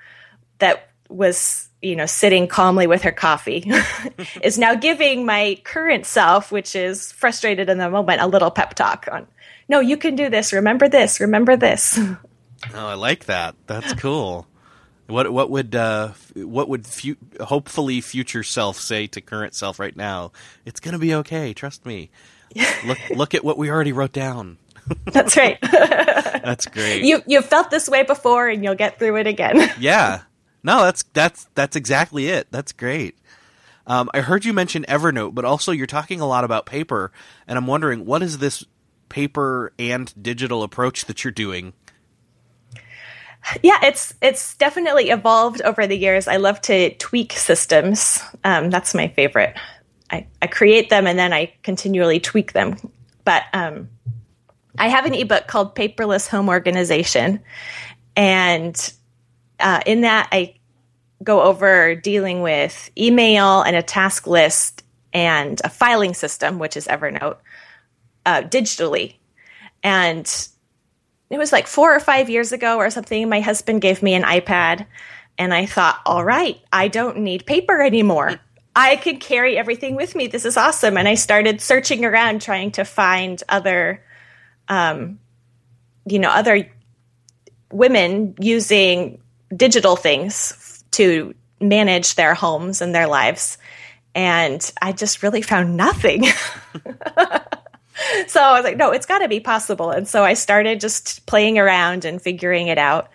that 0.58 0.90
was 1.08 1.68
you 1.82 1.94
know 1.94 2.06
sitting 2.06 2.48
calmly 2.48 2.86
with 2.86 3.02
her 3.02 3.12
coffee 3.12 3.70
is 4.42 4.58
now 4.58 4.74
giving 4.74 5.26
my 5.26 5.60
current 5.64 6.06
self, 6.06 6.50
which 6.50 6.74
is 6.74 7.12
frustrated 7.12 7.68
in 7.68 7.78
the 7.78 7.90
moment, 7.90 8.20
a 8.20 8.26
little 8.26 8.50
pep 8.50 8.74
talk 8.74 9.08
on. 9.10 9.26
No, 9.68 9.80
you 9.80 9.96
can 9.96 10.16
do 10.16 10.28
this. 10.28 10.52
Remember 10.52 10.88
this. 10.88 11.20
Remember 11.20 11.56
this. 11.56 11.98
Oh, 12.72 12.86
I 12.86 12.94
like 12.94 13.26
that. 13.26 13.54
That's 13.66 13.92
cool. 13.92 14.46
What 15.06 15.30
what 15.32 15.50
would 15.50 15.74
uh, 15.74 16.12
what 16.34 16.68
would 16.68 16.86
fu- 16.86 17.16
hopefully 17.40 18.00
future 18.00 18.42
self 18.42 18.78
say 18.78 19.06
to 19.08 19.20
current 19.20 19.54
self 19.54 19.78
right 19.78 19.94
now? 19.94 20.32
It's 20.64 20.80
gonna 20.80 20.98
be 20.98 21.14
okay. 21.16 21.52
Trust 21.52 21.84
me. 21.84 22.10
look 22.86 22.98
look 23.10 23.34
at 23.34 23.44
what 23.44 23.58
we 23.58 23.70
already 23.70 23.92
wrote 23.92 24.12
down. 24.12 24.58
That's 25.12 25.36
right. 25.36 25.58
that's 25.72 26.66
great. 26.66 27.04
You 27.04 27.22
you've 27.26 27.46
felt 27.46 27.70
this 27.70 27.88
way 27.88 28.02
before, 28.02 28.48
and 28.48 28.62
you'll 28.62 28.74
get 28.74 28.98
through 28.98 29.16
it 29.16 29.26
again. 29.26 29.70
yeah. 29.78 30.22
No, 30.62 30.82
that's 30.82 31.02
that's 31.14 31.48
that's 31.54 31.74
exactly 31.74 32.28
it. 32.28 32.48
That's 32.50 32.72
great. 32.72 33.16
Um, 33.86 34.10
I 34.12 34.20
heard 34.20 34.44
you 34.44 34.52
mention 34.52 34.84
Evernote, 34.88 35.34
but 35.34 35.44
also 35.44 35.72
you're 35.72 35.86
talking 35.86 36.20
a 36.20 36.26
lot 36.26 36.44
about 36.44 36.66
paper, 36.66 37.12
and 37.46 37.56
I'm 37.56 37.66
wondering 37.66 38.04
what 38.04 38.22
is 38.22 38.38
this 38.38 38.64
paper 39.08 39.72
and 39.78 40.12
digital 40.20 40.62
approach 40.62 41.04
that 41.06 41.24
you're 41.24 41.32
doing 41.32 41.72
yeah, 43.62 43.78
it's 43.82 44.14
it's 44.22 44.54
definitely 44.56 45.10
evolved 45.10 45.62
over 45.62 45.86
the 45.86 45.96
years. 45.96 46.28
I 46.28 46.36
love 46.36 46.60
to 46.62 46.94
tweak 46.96 47.32
systems. 47.32 48.20
Um, 48.42 48.70
that's 48.70 48.94
my 48.94 49.08
favorite. 49.08 49.56
I, 50.10 50.26
I 50.40 50.46
create 50.46 50.90
them 50.90 51.06
and 51.06 51.18
then 51.18 51.32
I 51.32 51.52
continually 51.62 52.20
tweak 52.20 52.52
them. 52.52 52.76
But 53.24 53.44
um, 53.52 53.88
I 54.78 54.88
have 54.88 55.06
an 55.06 55.14
ebook 55.14 55.46
called 55.46 55.74
Paperless 55.74 56.28
Home 56.28 56.48
Organization, 56.48 57.40
and 58.16 58.92
uh, 59.60 59.80
in 59.86 60.02
that 60.02 60.28
I 60.32 60.56
go 61.22 61.42
over 61.42 61.94
dealing 61.94 62.42
with 62.42 62.90
email 62.98 63.62
and 63.62 63.76
a 63.76 63.82
task 63.82 64.26
list 64.26 64.82
and 65.12 65.60
a 65.64 65.70
filing 65.70 66.12
system, 66.12 66.58
which 66.58 66.76
is 66.76 66.86
Evernote, 66.86 67.38
uh, 68.26 68.42
digitally. 68.42 69.14
And 69.82 70.48
it 71.34 71.38
was 71.38 71.52
like 71.52 71.66
four 71.66 71.94
or 71.94 72.00
five 72.00 72.30
years 72.30 72.52
ago 72.52 72.76
or 72.76 72.90
something. 72.90 73.28
My 73.28 73.40
husband 73.40 73.80
gave 73.80 74.02
me 74.02 74.14
an 74.14 74.22
iPad, 74.22 74.86
and 75.38 75.52
I 75.52 75.66
thought, 75.66 76.00
all 76.06 76.24
right, 76.24 76.60
I 76.72 76.88
don't 76.88 77.18
need 77.18 77.46
paper 77.46 77.82
anymore. 77.82 78.40
I 78.76 78.96
can 78.96 79.18
carry 79.18 79.56
everything 79.56 79.94
with 79.94 80.14
me. 80.14 80.26
This 80.26 80.44
is 80.44 80.56
awesome. 80.56 80.96
And 80.96 81.06
I 81.06 81.14
started 81.14 81.60
searching 81.60 82.04
around 82.04 82.42
trying 82.42 82.72
to 82.72 82.84
find 82.84 83.40
other, 83.48 84.02
um, 84.68 85.20
you 86.06 86.18
know, 86.18 86.30
other 86.30 86.68
women 87.70 88.34
using 88.40 89.20
digital 89.54 89.96
things 89.96 90.84
to 90.92 91.34
manage 91.60 92.14
their 92.14 92.34
homes 92.34 92.80
and 92.80 92.94
their 92.94 93.06
lives. 93.06 93.58
And 94.14 94.72
I 94.80 94.92
just 94.92 95.22
really 95.22 95.42
found 95.42 95.76
nothing. 95.76 96.26
so 98.26 98.40
I 98.40 98.52
was 98.52 98.64
like, 98.64 98.76
no, 98.76 98.90
it's 98.90 99.06
got 99.06 99.18
to 99.18 99.28
be 99.28 99.40
possible. 99.40 99.90
And 99.90 100.06
so 100.06 100.24
I 100.24 100.34
started 100.34 100.80
just 100.80 101.26
playing 101.26 101.58
around 101.58 102.04
and 102.04 102.20
figuring 102.20 102.68
it 102.68 102.78
out. 102.78 103.10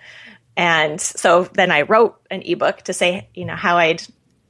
And 0.57 0.99
so 0.99 1.45
then 1.53 1.71
I 1.71 1.83
wrote 1.83 2.19
an 2.29 2.41
ebook 2.43 2.81
to 2.83 2.93
say, 2.93 3.29
you 3.33 3.45
know, 3.45 3.55
how 3.55 3.77
I'd 3.77 4.03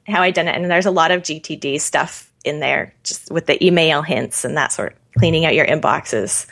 how 0.08 0.24
I'd 0.24 0.34
done 0.34 0.48
it. 0.48 0.56
And 0.56 0.70
there's 0.72 0.88
a 0.88 0.92
lot 0.92 1.12
of 1.12 1.22
GTD 1.22 1.80
stuff 1.80 2.32
in 2.44 2.60
there, 2.60 2.96
just 3.04 3.30
with 3.32 3.46
the 3.46 3.64
email 3.64 4.02
hints 4.02 4.44
and 4.44 4.58
that 4.58 4.72
sort, 4.72 4.94
of 4.94 5.00
cleaning 5.20 5.46
out 5.46 5.54
your 5.54 5.68
inboxes. 5.68 6.48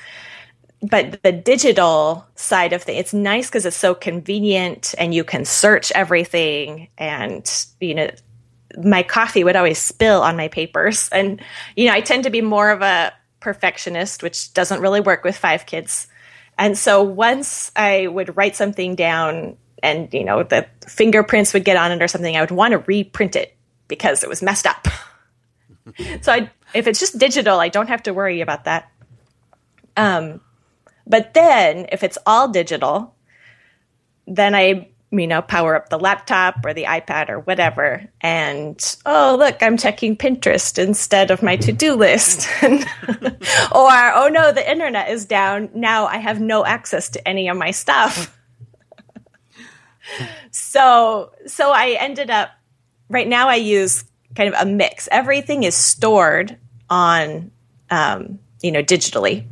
But 0.83 1.23
the 1.23 1.31
digital 1.31 2.27
side 2.35 2.71
of 2.71 2.83
things, 2.83 2.99
it's 2.99 3.13
nice 3.13 3.47
because 3.47 3.65
it's 3.65 3.75
so 3.75 3.95
convenient 3.95 4.93
and 4.99 5.13
you 5.13 5.23
can 5.23 5.43
search 5.43 5.91
everything. 5.93 6.89
And 6.99 7.49
you 7.79 7.95
know, 7.95 8.11
my 8.83 9.01
coffee 9.01 9.43
would 9.43 9.55
always 9.55 9.79
spill 9.79 10.21
on 10.21 10.37
my 10.37 10.49
papers, 10.49 11.09
and 11.09 11.41
you 11.75 11.87
know, 11.87 11.93
I 11.93 12.01
tend 12.01 12.25
to 12.25 12.29
be 12.29 12.41
more 12.41 12.69
of 12.69 12.83
a 12.83 13.11
perfectionist, 13.39 14.23
which 14.23 14.54
doesn't 14.54 14.82
really 14.82 15.02
work 15.02 15.23
with 15.23 15.38
five 15.38 15.65
kids. 15.65 16.08
And 16.58 16.78
so 16.78 17.04
once 17.04 17.71
I 17.76 18.08
would 18.08 18.36
write 18.36 18.56
something 18.56 18.95
down 18.95 19.58
and, 19.84 20.12
you 20.13 20.23
know, 20.23 20.43
the 20.43 20.67
fingerprints 20.88 21.54
would 21.54 21.63
get 21.63 21.78
on 21.78 21.91
it 21.91 22.02
or 22.02 22.08
something, 22.08 22.36
I 22.36 22.41
would 22.41 22.52
want 22.52 22.71
to 22.71 22.80
reprint 22.80 23.36
it 23.36 23.56
because 23.88 24.23
it 24.23 24.30
was 24.30 24.41
messed 24.41 24.65
up. 24.65 24.88
so 26.21 26.32
I, 26.32 26.50
if 26.73 26.88
it's 26.88 27.00
just 27.00 27.17
digital, 27.17 27.60
I 27.60 27.69
don't 27.69 27.88
have 27.88 28.04
to 28.04 28.13
worry 28.13 28.41
about 28.41 28.65
that. 28.65 28.91
Um, 29.95 30.41
but 31.06 31.34
then 31.34 31.88
if 31.91 32.04
it's 32.04 32.17
all 32.26 32.50
digital, 32.50 33.15
then 34.26 34.54
I 34.56 34.89
you 35.12 35.26
know, 35.26 35.41
power 35.41 35.76
up 35.76 35.89
the 35.89 35.98
laptop 35.98 36.65
or 36.65 36.74
the 36.74 36.84
iPad 36.84 37.30
or 37.30 37.39
whatever. 37.39 38.06
And 38.20 38.98
oh, 39.06 39.38
look, 39.39 39.63
I'm 39.63 39.78
checking 39.78 40.17
Pinterest 40.17 40.78
instead 40.78 41.32
of 41.32 41.41
my 41.41 41.56
to 41.58 41.72
do 41.72 41.93
list. 41.93 42.48
or, 42.63 42.74
oh 43.72 44.30
no, 44.32 44.52
the 44.52 44.70
internet 44.70 45.10
is 45.10 45.26
down. 45.26 45.70
Now 45.74 46.08
I 46.08 46.17
have 46.17 46.41
no 46.41 46.65
access 46.65 47.10
to 47.10 47.26
any 47.26 47.48
of 47.48 47.56
my 47.56 47.72
stuff. 47.72 48.38
so, 50.52 51.32
so 51.46 51.72
I 51.72 51.98
ended 52.00 52.30
up, 52.30 52.50
right 53.10 53.28
now 53.28 53.48
I 53.48 53.56
use 53.56 54.04
kind 54.36 54.54
of 54.54 54.60
a 54.60 54.70
mix. 54.70 55.08
Everything 55.10 55.63
is 55.63 55.76
stored 55.76 56.58
on, 56.89 57.50
um, 57.89 58.39
you 58.62 58.74
know, 58.74 58.84
digitally 58.84 59.46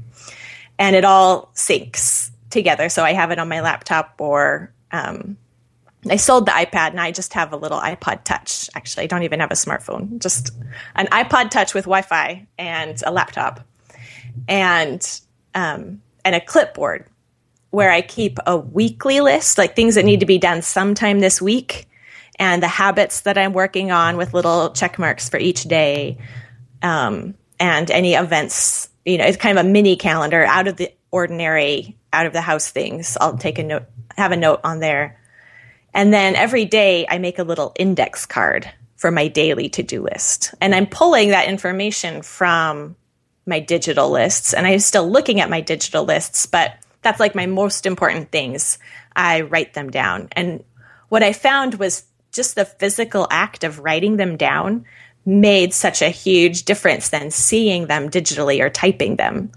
and 0.77 0.97
it 0.97 1.05
all 1.05 1.49
syncs 1.55 2.29
together. 2.49 2.89
So 2.89 3.05
I 3.05 3.13
have 3.13 3.31
it 3.31 3.39
on 3.39 3.47
my 3.47 3.61
laptop 3.61 4.15
or, 4.19 4.73
um, 4.91 5.37
I 6.09 6.17
sold 6.17 6.45
the 6.45 6.51
iPad 6.51 6.91
and 6.91 6.99
I 6.99 7.11
just 7.11 7.33
have 7.33 7.51
a 7.51 7.57
little 7.57 7.79
iPod 7.79 8.23
Touch. 8.23 8.69
Actually, 8.75 9.03
I 9.03 9.07
don't 9.07 9.23
even 9.23 9.39
have 9.39 9.51
a 9.51 9.55
smartphone, 9.55 10.19
just 10.19 10.51
an 10.95 11.07
iPod 11.07 11.49
Touch 11.49 11.73
with 11.73 11.85
Wi 11.85 12.01
Fi 12.01 12.47
and 12.57 13.01
a 13.05 13.11
laptop 13.11 13.65
and, 14.47 15.21
um, 15.53 16.01
and 16.23 16.35
a 16.35 16.41
clipboard 16.41 17.07
where 17.71 17.91
I 17.91 18.01
keep 18.01 18.39
a 18.45 18.57
weekly 18.57 19.19
list, 19.19 19.57
like 19.57 19.75
things 19.75 19.95
that 19.95 20.05
need 20.05 20.21
to 20.21 20.25
be 20.25 20.37
done 20.37 20.61
sometime 20.61 21.19
this 21.19 21.41
week, 21.41 21.87
and 22.37 22.61
the 22.61 22.67
habits 22.67 23.21
that 23.21 23.37
I'm 23.37 23.53
working 23.53 23.91
on 23.91 24.17
with 24.17 24.33
little 24.33 24.71
check 24.71 24.97
marks 24.99 25.27
for 25.27 25.37
each 25.37 25.63
day, 25.63 26.17
um, 26.81 27.35
and 27.59 27.89
any 27.91 28.13
events. 28.13 28.89
You 29.05 29.17
know, 29.17 29.25
it's 29.25 29.37
kind 29.37 29.57
of 29.57 29.65
a 29.65 29.69
mini 29.69 29.95
calendar 29.95 30.45
out 30.45 30.67
of 30.67 30.77
the 30.77 30.91
ordinary, 31.11 31.97
out 32.13 32.25
of 32.25 32.33
the 32.33 32.41
house 32.41 32.69
things. 32.69 33.17
I'll 33.19 33.37
take 33.37 33.59
a 33.59 33.63
note, 33.63 33.83
have 34.17 34.31
a 34.31 34.37
note 34.37 34.61
on 34.63 34.79
there 34.79 35.19
and 35.95 36.13
then 36.13 36.35
every 36.35 36.65
day 36.65 37.07
I 37.09 37.17
make 37.17 37.39
a 37.39 37.43
little 37.43 37.73
index 37.79 38.25
card 38.25 38.69
for 38.97 39.11
my 39.11 39.29
daily 39.29 39.69
to 39.69 39.81
do 39.81 40.03
list. 40.03 40.53
And 40.59 40.75
I'm 40.75 40.87
pulling 40.87 41.29
that 41.29 41.47
information 41.47 42.21
from 42.21 42.95
my 43.45 43.61
digital 43.61 44.09
lists. 44.09 44.53
And 44.53 44.67
I'm 44.67 44.79
still 44.79 45.09
looking 45.09 45.39
at 45.39 45.49
my 45.49 45.61
digital 45.61 46.03
lists, 46.03 46.45
but 46.45 46.73
that's 47.01 47.19
like 47.19 47.33
my 47.33 47.45
most 47.45 47.85
important 47.85 48.31
things. 48.31 48.77
I 49.15 49.41
write 49.41 49.73
them 49.73 49.89
down. 49.89 50.27
And 50.33 50.63
what 51.09 51.23
I 51.23 51.31
found 51.31 51.75
was 51.75 52.03
just 52.33 52.55
the 52.55 52.65
physical 52.65 53.27
act 53.31 53.63
of 53.63 53.79
writing 53.79 54.17
them 54.17 54.35
down 54.35 54.85
made 55.25 55.73
such 55.73 56.01
a 56.01 56.09
huge 56.09 56.65
difference 56.65 57.09
than 57.09 57.31
seeing 57.31 57.87
them 57.87 58.09
digitally 58.09 58.59
or 58.59 58.69
typing 58.69 59.15
them. 59.15 59.51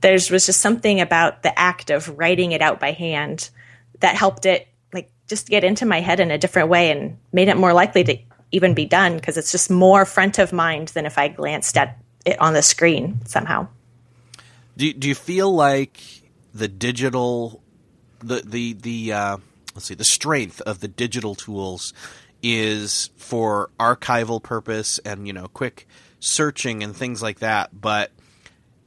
There 0.00 0.12
was 0.12 0.28
just 0.28 0.60
something 0.60 1.00
about 1.00 1.42
the 1.42 1.56
act 1.56 1.90
of 1.90 2.18
writing 2.18 2.52
it 2.52 2.62
out 2.62 2.80
by 2.80 2.92
hand 2.92 3.50
that 4.00 4.16
helped 4.16 4.44
it 4.44 4.66
just 5.26 5.48
get 5.48 5.64
into 5.64 5.86
my 5.86 6.00
head 6.00 6.20
in 6.20 6.30
a 6.30 6.38
different 6.38 6.68
way 6.68 6.90
and 6.90 7.18
made 7.32 7.48
it 7.48 7.56
more 7.56 7.72
likely 7.72 8.04
to 8.04 8.18
even 8.52 8.74
be 8.74 8.84
done 8.84 9.16
because 9.16 9.36
it's 9.36 9.50
just 9.50 9.70
more 9.70 10.04
front 10.04 10.38
of 10.38 10.52
mind 10.52 10.88
than 10.88 11.06
if 11.06 11.18
I 11.18 11.28
glanced 11.28 11.76
at 11.76 11.98
it 12.24 12.40
on 12.40 12.52
the 12.52 12.62
screen 12.62 13.24
somehow. 13.26 13.68
Do 14.76 14.92
do 14.92 15.08
you 15.08 15.14
feel 15.14 15.54
like 15.54 16.02
the 16.52 16.68
digital 16.68 17.62
the 18.20 18.42
the 18.44 18.72
the 18.74 19.12
uh, 19.12 19.36
let's 19.74 19.86
see 19.86 19.94
the 19.94 20.04
strength 20.04 20.60
of 20.62 20.80
the 20.80 20.88
digital 20.88 21.34
tools 21.34 21.92
is 22.42 23.10
for 23.16 23.70
archival 23.80 24.42
purpose 24.42 24.98
and 25.04 25.26
you 25.26 25.32
know 25.32 25.48
quick 25.48 25.86
searching 26.20 26.82
and 26.82 26.96
things 26.96 27.22
like 27.22 27.40
that, 27.40 27.68
but 27.78 28.10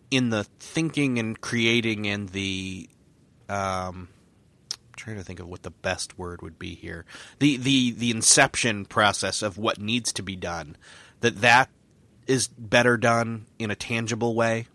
in 0.10 0.30
the 0.30 0.44
thinking 0.60 1.20
and 1.20 1.40
creating 1.40 2.08
and 2.08 2.30
the 2.30 2.90
um, 3.50 4.08
trying 4.98 5.18
to 5.18 5.24
think 5.24 5.40
of 5.40 5.48
what 5.48 5.64
the 5.64 5.72
best 5.72 6.18
word 6.18 6.42
would 6.42 6.60
be 6.60 6.76
here. 6.76 7.06
The 7.40 7.58
the 7.58 7.92
the 7.92 8.12
inception 8.12 8.86
process 8.86 9.42
of 9.42 9.58
what 9.58 9.80
needs 9.80 10.12
to 10.14 10.24
be 10.24 10.36
done. 10.36 10.76
That 11.22 11.42
that 11.42 11.70
is 12.28 12.48
better 12.48 12.98
done 12.98 13.46
in 13.58 13.72
a 13.72 13.76
tangible 13.76 14.36
way. 14.36 14.68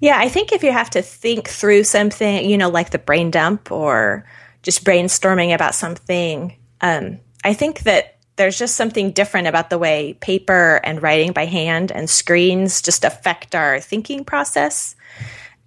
Yeah, 0.00 0.16
I 0.18 0.28
think 0.28 0.52
if 0.52 0.62
you 0.62 0.72
have 0.72 0.90
to 0.90 1.02
think 1.02 1.48
through 1.48 1.84
something, 1.84 2.48
you 2.48 2.58
know, 2.58 2.68
like 2.68 2.90
the 2.90 2.98
brain 2.98 3.30
dump 3.30 3.70
or 3.70 4.24
just 4.62 4.84
brainstorming 4.84 5.54
about 5.54 5.74
something, 5.74 6.56
um, 6.80 7.20
I 7.44 7.54
think 7.54 7.80
that 7.80 8.18
there's 8.36 8.58
just 8.58 8.76
something 8.76 9.10
different 9.10 9.48
about 9.48 9.68
the 9.68 9.78
way 9.78 10.14
paper 10.14 10.80
and 10.84 11.02
writing 11.02 11.32
by 11.32 11.44
hand 11.44 11.92
and 11.92 12.08
screens 12.08 12.80
just 12.80 13.04
affect 13.04 13.54
our 13.54 13.80
thinking 13.80 14.24
process. 14.24 14.96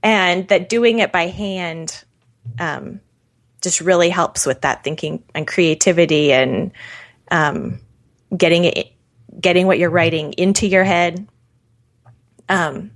And 0.03 0.47
that 0.47 0.69
doing 0.69 0.99
it 0.99 1.11
by 1.11 1.27
hand 1.27 2.03
um, 2.59 3.01
just 3.61 3.81
really 3.81 4.09
helps 4.09 4.45
with 4.45 4.61
that 4.61 4.83
thinking 4.83 5.23
and 5.33 5.47
creativity 5.47 6.33
and 6.33 6.71
um, 7.29 7.79
getting 8.35 8.65
it, 8.65 8.91
getting 9.39 9.67
what 9.67 9.79
you're 9.79 9.89
writing 9.89 10.33
into 10.33 10.67
your 10.67 10.83
head. 10.83 11.27
Um, 12.49 12.91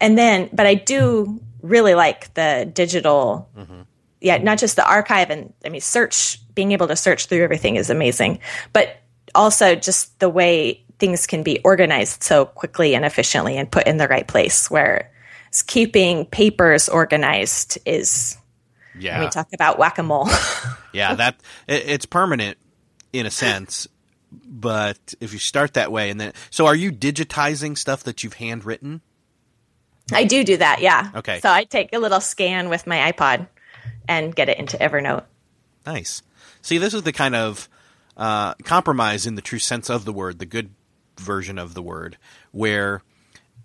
and 0.00 0.16
then, 0.16 0.48
but 0.52 0.66
I 0.66 0.74
do 0.74 1.40
really 1.60 1.94
like 1.94 2.32
the 2.34 2.70
digital. 2.72 3.48
Mm-hmm. 3.56 3.82
Yeah, 4.20 4.38
not 4.38 4.58
just 4.58 4.76
the 4.76 4.88
archive 4.88 5.30
and 5.30 5.52
I 5.64 5.68
mean, 5.68 5.80
search, 5.80 6.38
being 6.54 6.72
able 6.72 6.88
to 6.88 6.96
search 6.96 7.26
through 7.26 7.42
everything 7.42 7.76
is 7.76 7.90
amazing, 7.90 8.38
but 8.72 8.96
also 9.34 9.74
just 9.74 10.18
the 10.20 10.28
way 10.28 10.84
things 10.98 11.26
can 11.26 11.42
be 11.42 11.58
organized 11.64 12.22
so 12.22 12.44
quickly 12.44 12.94
and 12.94 13.04
efficiently 13.04 13.56
and 13.56 13.70
put 13.70 13.86
in 13.88 13.96
the 13.96 14.06
right 14.06 14.28
place 14.28 14.70
where 14.70 15.10
keeping 15.66 16.24
papers 16.26 16.88
organized 16.88 17.78
is 17.84 18.38
yeah. 18.98 19.18
I 19.18 19.20
mean, 19.20 19.30
talk 19.30 19.48
about 19.52 19.78
whack 19.78 19.98
a 19.98 20.02
mole. 20.02 20.28
yeah, 20.92 21.14
that 21.14 21.36
it, 21.66 21.84
it's 21.88 22.06
permanent 22.06 22.58
in 23.12 23.26
a 23.26 23.30
sense, 23.30 23.88
but 24.30 25.14
if 25.20 25.32
you 25.32 25.38
start 25.38 25.74
that 25.74 25.92
way 25.92 26.10
and 26.10 26.20
then, 26.20 26.32
so 26.50 26.66
are 26.66 26.74
you 26.74 26.92
digitizing 26.92 27.76
stuff 27.76 28.04
that 28.04 28.24
you've 28.24 28.34
handwritten? 28.34 29.00
I 30.12 30.24
do 30.24 30.44
do 30.44 30.56
that, 30.56 30.80
yeah. 30.80 31.10
Okay. 31.14 31.40
So 31.40 31.50
I 31.50 31.64
take 31.64 31.94
a 31.94 31.98
little 31.98 32.20
scan 32.20 32.68
with 32.68 32.86
my 32.86 33.12
iPod 33.12 33.48
and 34.08 34.34
get 34.34 34.48
it 34.48 34.58
into 34.58 34.76
Evernote. 34.76 35.24
Nice. 35.86 36.22
See, 36.60 36.78
this 36.78 36.94
is 36.94 37.02
the 37.02 37.12
kind 37.12 37.34
of 37.34 37.68
uh, 38.16 38.54
compromise 38.64 39.26
in 39.26 39.34
the 39.34 39.42
true 39.42 39.58
sense 39.58 39.90
of 39.90 40.04
the 40.04 40.12
word, 40.12 40.38
the 40.38 40.46
good 40.46 40.70
version 41.18 41.58
of 41.58 41.74
the 41.74 41.82
word, 41.82 42.18
where 42.50 43.02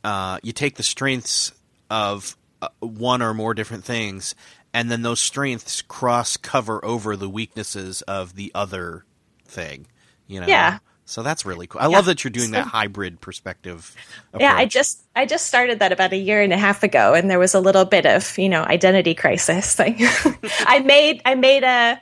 uh, 0.03 0.39
you 0.43 0.51
take 0.51 0.75
the 0.75 0.83
strengths 0.83 1.51
of 1.89 2.37
uh, 2.61 2.69
one 2.79 3.21
or 3.21 3.33
more 3.33 3.53
different 3.53 3.83
things, 3.83 4.35
and 4.77 4.91
then 4.91 5.01
those 5.01 5.19
strengths 5.19 5.81
cross 5.81 6.37
cover 6.37 6.85
over 6.85 7.15
the 7.15 7.27
weaknesses 7.27 8.03
of 8.03 8.35
the 8.35 8.51
other 8.53 9.05
thing. 9.43 9.87
You 10.27 10.41
know? 10.41 10.45
Yeah. 10.45 10.77
So 11.05 11.23
that's 11.23 11.47
really 11.47 11.65
cool. 11.65 11.81
I 11.81 11.85
yeah. 11.85 11.95
love 11.95 12.05
that 12.05 12.23
you're 12.23 12.29
doing 12.29 12.51
that 12.51 12.67
hybrid 12.67 13.19
perspective. 13.19 13.95
Approach. 14.29 14.41
Yeah, 14.41 14.53
I 14.55 14.65
just 14.65 15.01
I 15.15 15.25
just 15.25 15.47
started 15.47 15.79
that 15.79 15.91
about 15.91 16.13
a 16.13 16.17
year 16.17 16.43
and 16.43 16.53
a 16.53 16.57
half 16.57 16.83
ago, 16.83 17.15
and 17.15 17.27
there 17.27 17.39
was 17.39 17.55
a 17.55 17.59
little 17.59 17.85
bit 17.85 18.05
of 18.05 18.37
you 18.37 18.49
know 18.49 18.61
identity 18.61 19.15
crisis. 19.15 19.73
Thing. 19.75 19.95
I 20.59 20.79
made 20.85 21.23
I 21.25 21.33
made 21.33 21.63
a 21.63 21.99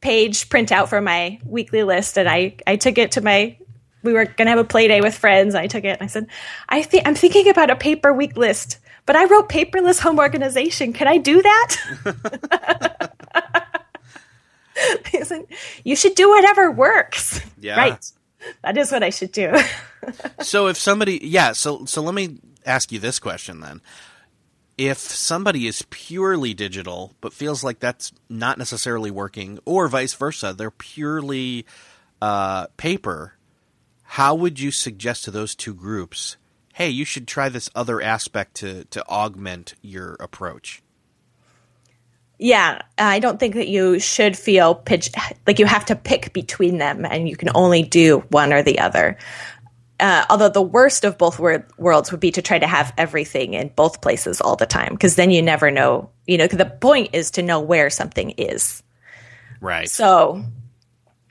page 0.00 0.48
printout 0.48 0.88
for 0.88 1.00
my 1.00 1.38
weekly 1.44 1.84
list, 1.84 2.18
and 2.18 2.28
I 2.28 2.56
I 2.66 2.76
took 2.76 2.98
it 2.98 3.12
to 3.12 3.20
my. 3.20 3.56
We 4.02 4.12
were 4.12 4.24
gonna 4.24 4.50
have 4.50 4.58
a 4.58 4.64
play 4.64 4.88
day 4.88 5.02
with 5.02 5.16
friends. 5.16 5.54
I 5.54 5.68
took 5.68 5.84
it 5.84 6.00
and 6.00 6.02
I 6.02 6.06
said, 6.06 6.26
I 6.68 6.82
think 6.82 7.06
I'm 7.06 7.14
thinking 7.14 7.48
about 7.48 7.70
a 7.70 7.76
paper 7.76 8.12
week 8.12 8.36
list, 8.36 8.78
but 9.06 9.16
I 9.16 9.24
wrote 9.24 9.48
paperless 9.48 10.00
home 10.00 10.18
organization. 10.18 10.92
Can 10.92 11.08
I 11.08 11.18
do 11.18 11.42
that? 11.42 11.76
you 15.84 15.96
should 15.96 16.14
do 16.14 16.28
whatever 16.30 16.70
works. 16.70 17.40
Yeah. 17.58 17.76
Right 17.76 18.12
that 18.62 18.76
is 18.76 18.92
what 18.92 19.02
I 19.02 19.10
should 19.10 19.32
do. 19.32 19.54
so 20.40 20.68
if 20.68 20.76
somebody, 20.76 21.20
yeah, 21.22 21.52
so 21.52 21.84
so 21.84 22.02
let 22.02 22.14
me 22.14 22.38
ask 22.64 22.92
you 22.92 22.98
this 22.98 23.18
question 23.18 23.60
then. 23.60 23.80
If 24.78 24.98
somebody 24.98 25.66
is 25.66 25.84
purely 25.90 26.54
digital 26.54 27.14
but 27.20 27.32
feels 27.32 27.62
like 27.62 27.78
that's 27.78 28.12
not 28.28 28.58
necessarily 28.58 29.10
working, 29.10 29.58
or 29.64 29.86
vice 29.88 30.14
versa, 30.14 30.54
they're 30.56 30.70
purely 30.70 31.66
uh, 32.20 32.66
paper, 32.78 33.34
how 34.02 34.34
would 34.34 34.58
you 34.58 34.70
suggest 34.70 35.24
to 35.24 35.30
those 35.30 35.54
two 35.54 35.74
groups, 35.74 36.36
hey, 36.72 36.88
you 36.88 37.04
should 37.04 37.28
try 37.28 37.48
this 37.48 37.70
other 37.74 38.00
aspect 38.00 38.54
to 38.56 38.84
to 38.86 39.06
augment 39.08 39.74
your 39.82 40.16
approach? 40.20 40.82
Yeah, 42.38 42.82
I 42.98 43.20
don't 43.20 43.38
think 43.38 43.54
that 43.54 43.68
you 43.68 44.00
should 44.00 44.36
feel 44.36 44.74
pitch 44.74 45.10
like 45.46 45.60
you 45.60 45.66
have 45.66 45.84
to 45.86 45.96
pick 45.96 46.32
between 46.32 46.78
them 46.78 47.04
and 47.04 47.28
you 47.28 47.36
can 47.36 47.50
only 47.54 47.82
do 47.84 48.18
one 48.30 48.52
or 48.52 48.62
the 48.62 48.80
other. 48.80 49.16
Uh, 50.00 50.24
although 50.28 50.48
the 50.48 50.60
worst 50.60 51.04
of 51.04 51.16
both 51.16 51.38
wor- 51.38 51.68
worlds 51.78 52.10
would 52.10 52.18
be 52.18 52.32
to 52.32 52.42
try 52.42 52.58
to 52.58 52.66
have 52.66 52.92
everything 52.98 53.54
in 53.54 53.68
both 53.68 54.00
places 54.00 54.40
all 54.40 54.56
the 54.56 54.66
time 54.66 54.94
because 54.94 55.14
then 55.14 55.30
you 55.30 55.40
never 55.40 55.70
know. 55.70 56.10
You 56.26 56.38
know, 56.38 56.48
the 56.48 56.66
point 56.66 57.10
is 57.12 57.30
to 57.32 57.42
know 57.42 57.60
where 57.60 57.90
something 57.90 58.30
is. 58.30 58.82
Right. 59.60 59.88
So, 59.88 60.44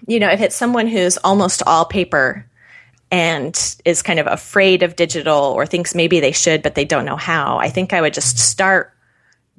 you 0.07 0.19
know, 0.19 0.29
if 0.29 0.39
it's 0.39 0.55
someone 0.55 0.87
who's 0.87 1.17
almost 1.17 1.61
all 1.67 1.83
paper 1.83 2.49
and 3.11 3.75
is 3.83 4.01
kind 4.01 4.19
of 4.19 4.27
afraid 4.27 4.81
of 4.81 4.95
digital 4.95 5.35
or 5.35 5.65
thinks 5.65 5.93
maybe 5.93 6.21
they 6.21 6.31
should 6.31 6.63
but 6.63 6.75
they 6.75 6.85
don't 6.85 7.05
know 7.05 7.17
how, 7.17 7.57
I 7.57 7.69
think 7.69 7.93
I 7.93 8.01
would 8.01 8.13
just 8.13 8.39
start 8.39 8.93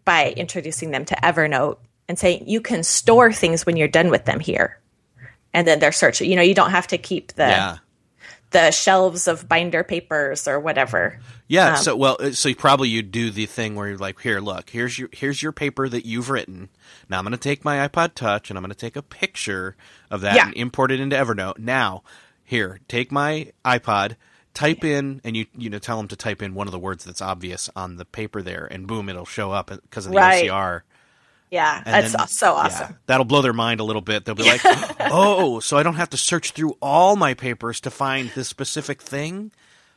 by 0.05 0.33
introducing 0.33 0.91
them 0.91 1.05
to 1.05 1.15
Evernote 1.17 1.79
and 2.09 2.19
saying 2.19 2.45
you 2.47 2.61
can 2.61 2.83
store 2.83 3.33
things 3.33 3.65
when 3.65 3.77
you're 3.77 3.88
done 3.88 4.11
with 4.11 4.25
them 4.25 4.41
here. 4.41 4.79
And 5.55 5.67
then 5.67 5.79
they're 5.79 5.93
searching. 5.93 6.31
You 6.31 6.37
know, 6.37 6.43
you 6.43 6.55
don't 6.55 6.71
have 6.71 6.87
to 6.88 6.99
keep 6.99 7.35
the 7.35 7.43
yeah. 7.43 7.77
the 8.51 8.71
shelves 8.71 9.29
of 9.29 9.49
binder 9.49 9.85
papers 9.85 10.49
or 10.49 10.59
whatever. 10.59 11.21
Yeah. 11.47 11.73
Um, 11.73 11.77
so 11.77 11.97
well, 11.97 12.17
uh, 12.19 12.31
so 12.33 12.55
probably 12.55 12.88
you 12.88 13.03
do 13.03 13.31
the 13.31 13.45
thing 13.45 13.75
where 13.75 13.88
you're 13.88 13.99
like, 13.99 14.19
here, 14.21 14.41
look, 14.41 14.71
here's 14.71 14.99
your 14.99 15.11
here's 15.12 15.43
your 15.43 15.53
paper 15.53 15.88
that 15.91 16.07
you've 16.07 16.31
written. 16.31 16.71
Now 17.09 17.19
I'm 17.19 17.25
going 17.25 17.33
to 17.33 17.38
take 17.38 17.65
my 17.65 17.87
iPod 17.87 18.15
Touch 18.15 18.51
and 18.51 18.59
I'm 18.59 18.62
going 18.62 18.73
to 18.73 18.79
take 18.79 18.97
a 18.97 19.03
picture 19.03 19.77
of 20.11 20.23
that 20.23 20.37
yeah. 20.37 20.47
and 20.47 20.57
import 20.57 20.91
it 20.91 21.01
into 21.01 21.17
Evernote. 21.17 21.59
Now, 21.59 22.03
here, 22.53 22.81
take 22.87 23.11
my 23.11 23.51
iPod 23.65 24.17
type 24.53 24.85
in 24.85 25.19
and 25.25 25.35
you 25.35 25.47
you 25.57 25.71
know 25.71 25.79
tell 25.79 25.97
them 25.97 26.07
to 26.07 26.15
type 26.15 26.43
in 26.43 26.55
one 26.55 26.69
of 26.69 26.73
the 26.73 26.79
words 26.79 27.05
that's 27.05 27.23
obvious 27.23 27.71
on 27.75 27.97
the 27.97 28.05
paper 28.05 28.43
there 28.43 28.69
and 28.71 28.87
boom 28.87 29.09
it'll 29.09 29.25
show 29.25 29.51
up 29.51 29.71
because 29.71 30.05
of 30.05 30.12
the 30.12 30.19
right. 30.19 30.45
OCR. 30.45 30.83
Yeah, 31.51 31.83
and 31.85 31.87
that's 31.87 32.17
then, 32.17 32.29
so 32.29 32.55
awesome. 32.55 32.88
Yeah, 32.91 32.97
that'll 33.07 33.25
blow 33.25 33.43
their 33.43 33.53
mind 33.53 33.81
a 33.81 33.85
little 33.85 34.01
bit. 34.01 34.25
They'll 34.25 34.35
be 34.35 34.43
like, 34.43 34.61
"Oh, 35.01 35.61
so 35.61 35.77
I 35.77 35.83
don't 35.83 35.97
have 35.97 36.11
to 36.11 36.17
search 36.17 36.53
through 36.53 36.77
all 36.81 37.17
my 37.17 37.35
papers 37.35 37.81
to 37.81 37.91
find 37.91 38.31
this 38.35 38.49
specific 38.49 39.03
thing?" 39.03 39.53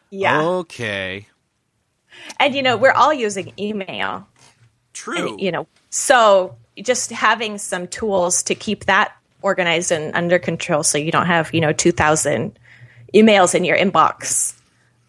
Yeah. 0.09 0.41
Okay. 0.41 1.27
And 2.39 2.55
you 2.55 2.61
know, 2.61 2.75
we're 2.75 2.91
all 2.91 3.13
using 3.13 3.53
email. 3.59 4.27
True. 4.91 5.29
And, 5.29 5.41
you 5.41 5.51
know, 5.51 5.67
so 5.89 6.55
just 6.81 7.11
having 7.11 7.57
some 7.57 7.87
tools 7.87 8.43
to 8.43 8.55
keep 8.55 8.85
that 8.85 9.13
organized 9.45 9.91
and 9.91 10.13
under 10.15 10.39
control 10.39 10.81
so 10.81 10.97
you 10.97 11.11
don't 11.11 11.27
have, 11.27 11.53
you 11.53 11.61
know, 11.61 11.71
2000 11.71 12.57
emails 13.13 13.53
in 13.53 13.63
your 13.63 13.77
inbox. 13.77 14.57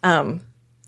Um, 0.03 0.41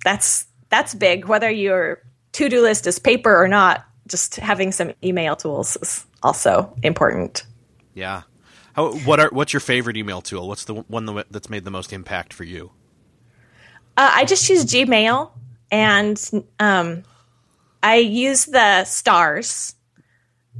that's 0.06 0.46
that's 0.70 0.94
big. 0.94 1.26
Whether 1.26 1.50
your 1.50 2.02
to 2.34 2.48
do 2.48 2.62
list 2.62 2.86
is 2.86 3.00
paper 3.00 3.36
or 3.36 3.48
not, 3.48 3.84
just 4.08 4.36
having 4.36 4.72
some 4.72 4.94
email 5.04 5.36
tools 5.36 5.78
is 5.82 6.06
also 6.22 6.74
important. 6.84 7.44
Yeah. 7.96 8.22
How, 8.74 8.94
what 9.00 9.20
are 9.20 9.30
what's 9.32 9.52
your 9.52 9.62
favorite 9.62 9.98
email 9.98 10.22
tool? 10.22 10.48
What's 10.48 10.66
the 10.66 10.76
one 10.76 11.24
that's 11.32 11.50
made 11.50 11.66
the 11.66 11.72
most 11.72 11.92
impact 11.92 12.34
for 12.34 12.44
you? 12.44 12.72
Uh, 13.98 14.12
I 14.14 14.26
just 14.26 14.48
use 14.48 14.64
Gmail, 14.64 15.32
and 15.72 16.46
um, 16.60 17.04
I 17.82 17.96
use 17.96 18.46
the 18.46 18.86
stars. 18.86 19.76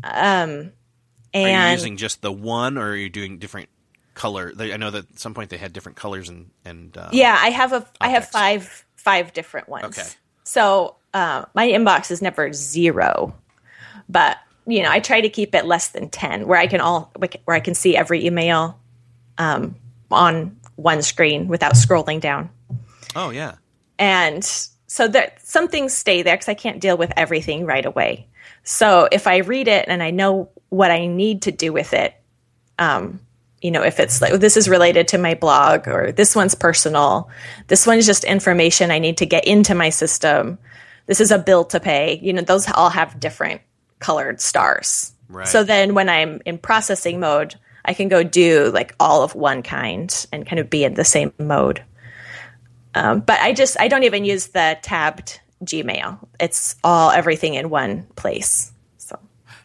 Um, 0.04 0.72
and 1.34 1.56
are 1.56 1.68
you 1.68 1.72
using 1.74 1.98
just 1.98 2.22
the 2.22 2.32
one, 2.32 2.78
or 2.78 2.90
are 2.90 2.96
you 2.96 3.10
doing 3.10 3.38
different 3.38 3.70
color. 4.20 4.54
I 4.60 4.76
know 4.76 4.92
that 4.92 5.10
at 5.10 5.20
some 5.20 5.34
point 5.34 5.50
they 5.50 5.58
had 5.58 5.72
different 5.74 5.98
colors 5.98 6.30
and 6.30 6.52
and 6.66 6.96
uh, 6.96 7.10
yeah, 7.12 7.36
I 7.40 7.50
have 7.50 7.74
a 7.74 7.88
I 8.00 8.10
have 8.10 8.28
five 8.28 8.86
five 8.96 9.34
different 9.34 9.70
ones. 9.70 9.98
Okay, 9.98 10.08
so 10.44 10.98
uh, 11.14 11.46
my 11.56 11.68
inbox 11.68 12.12
is 12.12 12.22
never 12.22 12.52
zero, 12.54 13.34
but 14.10 14.38
you 14.68 14.84
know 14.84 14.92
I 14.92 15.00
try 15.00 15.22
to 15.22 15.30
keep 15.30 15.56
it 15.56 15.66
less 15.66 15.90
than 15.90 16.10
ten, 16.10 16.48
where 16.48 16.60
I 16.60 16.68
can 16.68 16.82
all 16.82 17.12
where 17.46 17.56
I 17.56 17.62
can 17.62 17.74
see 17.74 17.96
every 17.96 18.26
email 18.26 18.78
um, 19.38 19.76
on 20.12 20.60
one 20.76 21.02
screen 21.02 21.48
without 21.48 21.74
scrolling 21.74 22.20
down. 22.20 22.50
Oh 23.16 23.30
yeah, 23.30 23.56
and 23.98 24.44
so 24.44 25.08
that 25.08 25.42
some 25.48 25.70
things 25.70 25.94
stay 25.94 26.24
there 26.24 26.36
because 26.36 26.50
I 26.50 26.56
can't 26.56 26.82
deal 26.82 26.98
with 26.98 27.14
everything 27.16 27.66
right 27.66 27.86
away. 27.86 28.28
So 28.64 29.08
if 29.12 29.28
I 29.28 29.38
read 29.38 29.68
it 29.68 29.86
and 29.88 30.04
I 30.04 30.12
know 30.12 30.50
what 30.70 30.92
I 30.92 31.08
need 31.08 31.44
to 31.44 31.52
do 31.52 31.74
with 31.74 31.94
it, 31.94 32.14
um, 32.78 33.20
you 33.62 33.72
know, 33.72 33.84
if 33.84 34.00
it's 34.00 34.22
like 34.22 34.34
this 34.34 34.56
is 34.56 34.70
related 34.70 35.10
to 35.10 35.18
my 35.18 35.34
blog 35.34 35.88
or 35.88 36.12
this 36.12 36.36
one's 36.36 36.56
personal, 36.56 37.30
this 37.68 37.86
one's 37.86 38.06
just 38.06 38.24
information 38.24 38.92
I 38.92 39.00
need 39.00 39.18
to 39.18 39.26
get 39.26 39.46
into 39.46 39.76
my 39.76 39.90
system. 39.90 40.58
This 41.08 41.20
is 41.20 41.32
a 41.32 41.40
bill 41.40 41.66
to 41.66 41.80
pay. 41.80 42.20
You 42.22 42.34
know, 42.34 42.42
those 42.42 42.70
all 42.72 42.90
have 42.90 43.20
different 43.20 43.62
colored 44.00 44.40
stars. 44.40 45.12
Right. 45.28 45.48
So 45.48 45.64
then 45.64 45.94
when 45.94 46.10
I'm 46.10 46.42
in 46.46 46.58
processing 46.58 47.20
mode, 47.20 47.56
I 47.84 47.94
can 47.94 48.08
go 48.08 48.24
do 48.24 48.72
like 48.72 48.96
all 49.00 49.24
of 49.24 49.36
one 49.36 49.62
kind 49.62 50.26
and 50.32 50.46
kind 50.46 50.60
of 50.60 50.70
be 50.70 50.84
in 50.84 50.94
the 50.94 51.04
same 51.04 51.34
mode. 51.38 51.84
Um, 52.96 53.22
but 53.22 53.40
I 53.40 53.54
just 53.54 53.80
I 53.80 53.88
don't 53.88 54.04
even 54.04 54.26
use 54.26 54.48
the 54.48 54.78
tabbed 54.82 55.42
Gmail. 55.64 56.26
It's 56.40 56.76
all 56.84 57.12
everything 57.12 57.56
in 57.56 57.70
one 57.70 58.04
place. 58.16 58.72
So 58.98 59.20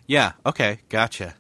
Yeah. 0.07 0.33
Okay. 0.45 0.79
Gotcha. 0.89 1.35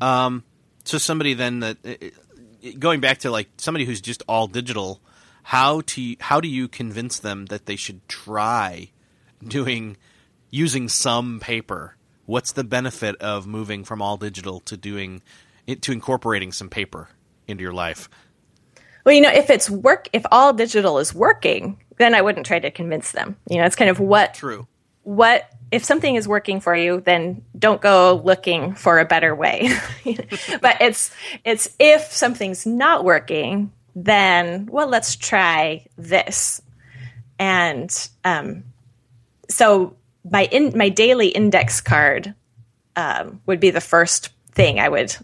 Um, 0.00 0.44
so 0.84 0.98
somebody 0.98 1.34
then 1.34 1.60
that 1.60 1.76
uh, 1.84 2.70
going 2.78 3.00
back 3.00 3.18
to 3.18 3.30
like 3.30 3.48
somebody 3.56 3.84
who's 3.84 4.00
just 4.00 4.22
all 4.28 4.46
digital, 4.46 5.00
how 5.42 5.82
to 5.82 6.16
how 6.20 6.40
do 6.40 6.48
you 6.48 6.68
convince 6.68 7.18
them 7.18 7.46
that 7.46 7.66
they 7.66 7.76
should 7.76 8.06
try 8.08 8.90
doing 9.46 9.96
using 10.50 10.88
some 10.88 11.40
paper? 11.40 11.96
What's 12.26 12.52
the 12.52 12.64
benefit 12.64 13.16
of 13.16 13.46
moving 13.46 13.84
from 13.84 14.02
all 14.02 14.16
digital 14.16 14.60
to 14.60 14.76
doing 14.76 15.22
it 15.66 15.82
to 15.82 15.92
incorporating 15.92 16.52
some 16.52 16.68
paper 16.68 17.08
into 17.46 17.62
your 17.62 17.72
life? 17.72 18.08
Well, 19.04 19.14
you 19.14 19.22
know, 19.22 19.32
if 19.32 19.48
it's 19.48 19.70
work, 19.70 20.08
if 20.12 20.24
all 20.30 20.52
digital 20.52 20.98
is 20.98 21.14
working, 21.14 21.82
then 21.98 22.14
I 22.14 22.22
wouldn't 22.22 22.46
try 22.46 22.58
to 22.58 22.70
convince 22.70 23.12
them. 23.12 23.36
You 23.48 23.58
know, 23.58 23.64
it's 23.64 23.76
kind 23.76 23.90
of 23.90 24.00
what 24.00 24.34
True. 24.34 24.66
what 25.02 25.50
if 25.70 25.84
something 25.84 26.14
is 26.14 26.26
working 26.26 26.60
for 26.60 26.74
you, 26.74 27.00
then 27.00 27.44
don't 27.58 27.80
go 27.80 28.22
looking 28.24 28.74
for 28.74 28.98
a 28.98 29.04
better 29.04 29.34
way. 29.34 29.70
but 30.60 30.80
it's 30.80 31.14
it's 31.44 31.74
if 31.78 32.12
something's 32.12 32.66
not 32.66 33.04
working, 33.04 33.72
then 33.94 34.66
well, 34.70 34.88
let's 34.88 35.16
try 35.16 35.86
this. 35.96 36.62
And 37.38 38.08
um, 38.24 38.64
so 39.48 39.96
my 40.30 40.44
in 40.46 40.76
my 40.76 40.88
daily 40.88 41.28
index 41.28 41.80
card 41.80 42.34
um, 42.96 43.40
would 43.46 43.60
be 43.60 43.70
the 43.70 43.80
first 43.80 44.30
thing 44.52 44.80
I 44.80 44.88
would 44.88 45.14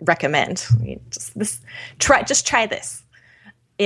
recommend. 0.00 0.66
Just 1.10 1.38
this 1.38 1.60
try 1.98 2.22
just 2.22 2.46
try 2.46 2.66
this. 2.66 3.01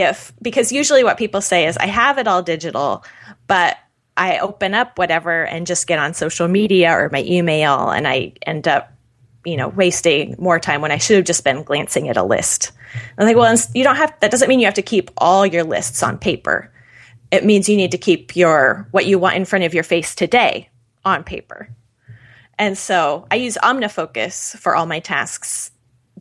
If 0.02 0.32
because 0.40 0.72
usually 0.72 1.04
what 1.04 1.18
people 1.18 1.40
say 1.40 1.66
is 1.66 1.76
I 1.76 1.86
have 1.86 2.18
it 2.18 2.28
all 2.28 2.42
digital, 2.42 3.04
but 3.46 3.76
I 4.16 4.38
open 4.38 4.74
up 4.74 4.98
whatever 4.98 5.44
and 5.44 5.66
just 5.66 5.86
get 5.86 5.98
on 5.98 6.14
social 6.14 6.48
media 6.48 6.92
or 6.92 7.10
my 7.10 7.22
email 7.22 7.90
and 7.90 8.08
I 8.08 8.32
end 8.42 8.66
up 8.66 8.92
you 9.44 9.56
know 9.56 9.68
wasting 9.68 10.36
more 10.38 10.58
time 10.58 10.80
when 10.80 10.92
I 10.92 10.98
should 10.98 11.16
have 11.16 11.26
just 11.26 11.44
been 11.44 11.62
glancing 11.62 12.08
at 12.08 12.16
a 12.16 12.22
list. 12.22 12.72
I'm 13.18 13.26
like, 13.26 13.36
well, 13.36 13.56
you 13.74 13.84
don't 13.84 13.96
have 13.96 14.14
that 14.20 14.30
doesn't 14.30 14.48
mean 14.48 14.60
you 14.60 14.66
have 14.66 14.74
to 14.74 14.82
keep 14.82 15.10
all 15.16 15.46
your 15.46 15.64
lists 15.64 16.02
on 16.02 16.18
paper. 16.18 16.72
It 17.30 17.44
means 17.44 17.68
you 17.68 17.76
need 17.76 17.92
to 17.92 17.98
keep 17.98 18.36
your 18.36 18.88
what 18.90 19.06
you 19.06 19.18
want 19.18 19.36
in 19.36 19.44
front 19.44 19.64
of 19.64 19.74
your 19.74 19.84
face 19.84 20.14
today 20.14 20.70
on 21.04 21.24
paper. 21.24 21.68
And 22.58 22.78
so 22.78 23.26
I 23.30 23.34
use 23.36 23.58
OmniFocus 23.62 24.56
for 24.58 24.74
all 24.74 24.86
my 24.86 25.00
tasks 25.00 25.70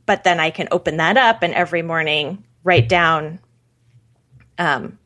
but 0.05 0.23
then 0.23 0.39
I 0.39 0.49
can 0.49 0.67
open 0.71 0.97
that 0.97 1.17
up 1.17 1.43
and 1.43 1.53
every 1.53 1.81
morning 1.81 2.43
write 2.63 2.89
down. 2.89 3.39
Um, 4.57 4.97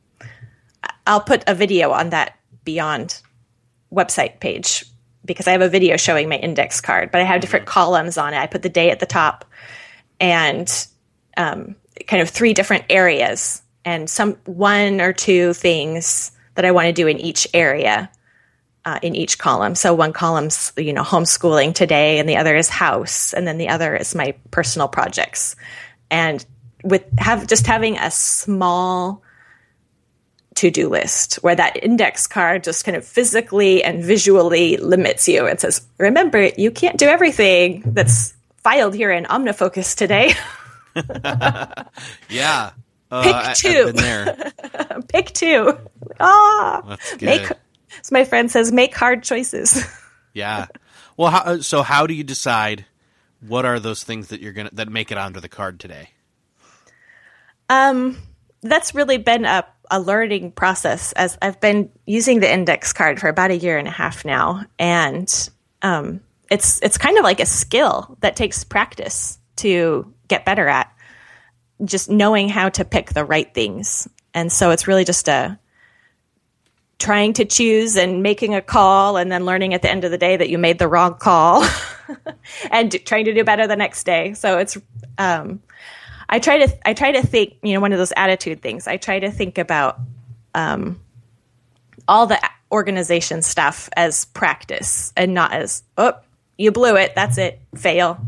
I'll 1.06 1.22
put 1.22 1.44
a 1.48 1.56
video 1.56 1.92
on 1.92 2.12
that 2.12 2.36
Beyond 2.66 3.22
website 3.92 4.40
page 4.40 4.86
because 5.26 5.48
I 5.48 5.52
have 5.52 5.62
a 5.62 5.70
video 5.70 5.98
showing 5.98 6.30
my 6.30 6.38
index 6.38 6.82
card, 6.82 7.12
but 7.12 7.22
I 7.22 7.24
have 7.24 7.42
different 7.42 7.66
columns 7.66 8.18
on 8.18 8.34
it. 8.34 8.38
I 8.38 8.48
put 8.48 8.62
the 8.62 8.70
day 8.70 8.92
at 8.92 9.00
the 9.00 9.06
top 9.06 9.46
and 10.20 10.88
um, 11.38 11.76
kind 12.08 12.22
of 12.22 12.30
three 12.30 12.54
different 12.54 12.86
areas 12.90 13.62
and 13.86 14.10
some 14.10 14.34
one 14.46 15.02
or 15.02 15.14
two 15.14 15.54
things 15.54 16.32
that 16.56 16.66
I 16.66 16.72
want 16.72 16.88
to 16.88 16.94
do 16.94 17.08
in 17.08 17.20
each 17.20 17.48
area. 17.54 18.10
Uh, 18.86 18.98
in 19.04 19.14
each 19.14 19.38
column. 19.38 19.76
So 19.76 19.94
one 19.94 20.14
column's 20.14 20.72
you 20.78 20.94
know 20.94 21.04
homeschooling 21.04 21.76
today, 21.76 22.18
and 22.18 22.28
the 22.28 22.38
other 22.38 22.56
is 22.56 22.70
house, 22.70 23.34
and 23.34 23.46
then 23.46 23.58
the 23.58 23.68
other 23.68 23.94
is 23.94 24.16
my 24.16 24.34
personal 24.52 24.88
projects. 24.88 25.58
And 26.10 26.44
with 26.84 27.04
have 27.20 27.46
just 27.46 27.68
having 27.68 27.98
a 27.98 28.10
small 28.10 29.22
to 30.60 30.72
do 30.72 30.88
list 30.90 31.36
where 31.44 31.56
that 31.56 31.82
index 31.84 32.28
card 32.28 32.64
just 32.64 32.86
kind 32.86 32.96
of 32.98 33.06
physically 33.06 33.84
and 33.84 34.04
visually 34.04 34.78
limits 34.78 35.28
you. 35.28 35.46
It 35.46 35.60
says, 35.62 35.86
"Remember, 35.98 36.50
you 36.58 36.72
can't 36.72 36.98
do 36.98 37.08
everything 37.08 37.84
that's 37.86 38.34
filed 38.58 38.94
here 38.96 39.12
in 39.12 39.26
OmniFocus 39.26 39.96
today." 39.96 40.34
Yeah. 42.30 42.72
Uh, 43.12 43.24
Pick 43.24 43.36
I- 43.36 43.50
I've 43.52 43.58
two. 43.58 43.86
been 43.86 43.96
there. 43.96 44.54
Pick 45.08 45.34
two. 45.34 45.78
Ah, 46.20 46.98
make. 47.22 47.50
As 48.02 48.12
my 48.12 48.24
friend 48.24 48.52
says, 48.52 48.72
make 48.72 48.96
hard 48.96 49.24
choices. 49.24 49.84
Yeah. 50.32 50.68
Well, 51.18 51.32
how, 51.32 51.60
so 51.62 51.82
how 51.82 52.06
do 52.06 52.14
you 52.14 52.24
decide 52.24 52.86
what 53.46 53.66
are 53.66 53.80
those 53.80 54.04
things 54.04 54.28
that 54.28 54.42
you're 54.42 54.54
gonna 54.54 54.70
that 54.74 54.88
make 54.88 55.12
it 55.12 55.18
onto 55.18 55.40
the 55.40 55.50
card 55.50 55.80
today? 55.80 56.12
Um, 57.68 58.16
that's 58.62 58.94
really 58.94 59.18
been 59.18 59.44
a, 59.46 59.66
a 59.90 60.00
learning 60.00 60.52
process 60.52 61.12
as 61.14 61.38
I've 61.42 61.60
been 61.60 61.90
using 62.06 62.40
the 62.40 62.52
index 62.52 62.94
card 62.94 63.20
for 63.20 63.28
about 63.28 63.52
a 63.52 63.58
year 63.58 63.78
and 63.78 63.88
a 63.88 63.92
half 63.92 64.24
now. 64.24 64.66
And 64.78 65.50
um, 65.82 66.22
it's 66.50 66.82
it's 66.82 66.98
kind 66.98 67.18
of 67.18 67.24
like 67.24 67.40
a 67.40 67.46
skill 67.46 68.18
that 68.22 68.36
takes 68.36 68.64
practice 68.64 69.40
to 69.58 70.14
get 70.28 70.46
better 70.46 70.68
at 70.68 70.94
just 71.84 72.10
knowing 72.10 72.50
how 72.50 72.70
to 72.70 72.86
pick 72.86 73.14
the 73.14 73.26
right 73.26 73.52
things. 73.54 74.08
And 74.34 74.52
so 74.52 74.72
it's 74.72 74.88
really 74.88 75.06
just 75.06 75.28
a 75.28 75.60
trying 77.00 77.32
to 77.34 77.46
choose 77.46 77.96
and 77.96 78.22
making 78.22 78.54
a 78.56 78.62
call 78.62 79.16
and 79.16 79.32
then 79.32 79.46
learning 79.46 79.74
at 79.74 79.82
the 79.82 79.90
end 79.90 80.04
of 80.04 80.12
the 80.12 80.18
day 80.18 80.36
that 80.36 80.50
you 80.50 80.58
made 80.58 80.78
the 80.78 80.88
wrong 80.88 81.16
call 81.16 81.66
and 82.72 83.06
trying 83.06 83.26
to 83.26 83.34
do 83.34 83.44
better 83.44 83.68
the 83.68 83.78
next 83.78 84.04
day. 84.04 84.34
So 84.34 84.58
it's 84.58 84.78
um, 85.18 85.62
I 86.30 86.40
try 86.40 86.66
to 86.66 86.88
I 86.88 86.94
try 86.94 87.12
to 87.14 87.26
think, 87.26 87.56
you 87.64 87.74
know, 87.74 87.80
one 87.80 87.92
of 87.92 87.98
those 87.98 88.14
attitude 88.16 88.62
things. 88.62 88.88
I 88.88 88.98
try 88.98 89.20
to 89.20 89.32
think 89.32 89.58
about 89.58 90.00
um, 90.54 91.02
all 92.08 92.28
the 92.28 92.40
organization 92.72 93.42
stuff 93.42 93.90
as 93.98 94.26
practice 94.26 95.12
and 95.18 95.34
not 95.34 95.54
as 95.54 95.84
oh 95.98 96.14
you 96.58 96.72
blew 96.72 96.96
it, 96.98 97.16
that's 97.16 97.38
it, 97.38 97.60
fail. 97.76 98.20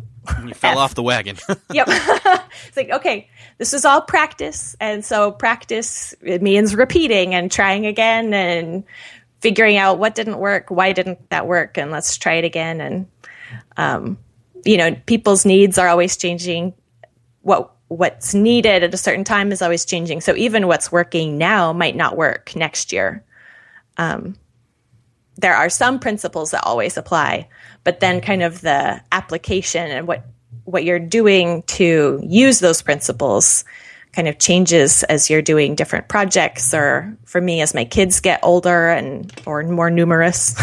You 0.43 0.53
fell 0.53 0.77
off 0.79 0.95
the 0.95 1.03
wagon. 1.03 1.37
Yep. 1.73 1.87
it's 2.67 2.77
like, 2.77 2.89
okay, 2.89 3.29
this 3.57 3.73
is 3.73 3.85
all 3.85 4.01
practice. 4.01 4.75
And 4.79 5.05
so 5.05 5.31
practice 5.31 6.13
it 6.21 6.41
means 6.41 6.75
repeating 6.75 7.33
and 7.33 7.51
trying 7.51 7.85
again 7.85 8.33
and 8.33 8.83
figuring 9.41 9.77
out 9.77 9.99
what 9.99 10.15
didn't 10.15 10.37
work, 10.37 10.69
why 10.69 10.91
didn't 10.91 11.29
that 11.29 11.47
work, 11.47 11.77
and 11.77 11.91
let's 11.91 12.17
try 12.17 12.35
it 12.35 12.45
again. 12.45 12.81
And 12.81 13.07
um, 13.77 14.17
you 14.65 14.77
know, 14.77 14.95
people's 15.05 15.45
needs 15.45 15.77
are 15.77 15.87
always 15.87 16.17
changing. 16.17 16.73
What 17.41 17.71
what's 17.91 18.33
needed 18.33 18.83
at 18.83 18.93
a 18.93 18.97
certain 18.97 19.25
time 19.25 19.51
is 19.51 19.61
always 19.61 19.83
changing. 19.83 20.21
So 20.21 20.33
even 20.37 20.67
what's 20.67 20.93
working 20.93 21.37
now 21.37 21.73
might 21.73 21.95
not 21.95 22.15
work 22.15 22.55
next 22.55 22.93
year. 22.93 23.21
Um, 23.97 24.37
there 25.35 25.55
are 25.55 25.69
some 25.69 25.99
principles 25.99 26.51
that 26.51 26.63
always 26.63 26.95
apply, 26.95 27.49
but 27.83 27.99
then 27.99 28.21
kind 28.21 28.43
of 28.43 28.61
the 28.61 29.01
application 29.11 29.91
and 29.91 30.07
what 30.07 30.25
what 30.63 30.85
you're 30.85 30.99
doing 30.99 31.63
to 31.63 32.21
use 32.23 32.59
those 32.59 32.81
principles 32.81 33.65
kind 34.13 34.27
of 34.29 34.37
changes 34.37 35.03
as 35.03 35.29
you're 35.29 35.41
doing 35.41 35.75
different 35.75 36.07
projects 36.07 36.73
or 36.73 37.17
for 37.25 37.41
me 37.41 37.61
as 37.61 37.73
my 37.73 37.83
kids 37.83 38.19
get 38.21 38.39
older 38.43 38.89
and 38.89 39.33
or 39.45 39.63
more 39.63 39.89
numerous 39.89 40.55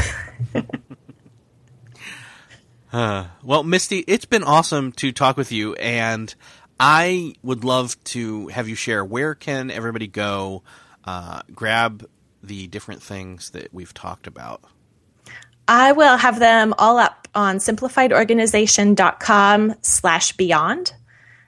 well, 2.92 3.64
Mystie, 3.64 4.04
it's 4.06 4.24
been 4.24 4.42
awesome 4.42 4.92
to 4.92 5.12
talk 5.12 5.36
with 5.36 5.52
you, 5.52 5.74
and 5.74 6.34
I 6.80 7.34
would 7.42 7.64
love 7.64 8.02
to 8.04 8.46
have 8.48 8.68
you 8.68 8.74
share 8.74 9.02
where 9.04 9.34
can 9.34 9.70
everybody 9.70 10.06
go 10.06 10.62
uh, 11.04 11.42
grab 11.54 12.08
the 12.42 12.66
different 12.66 13.02
things 13.02 13.50
that 13.50 13.72
we've 13.72 13.94
talked 13.94 14.26
about. 14.26 14.62
I 15.66 15.92
will 15.92 16.16
have 16.16 16.38
them 16.38 16.74
all 16.78 16.96
up 16.98 17.28
on 17.34 17.58
simplifiedorganization.com 17.58 19.74
slash 19.82 20.32
beyond. 20.32 20.94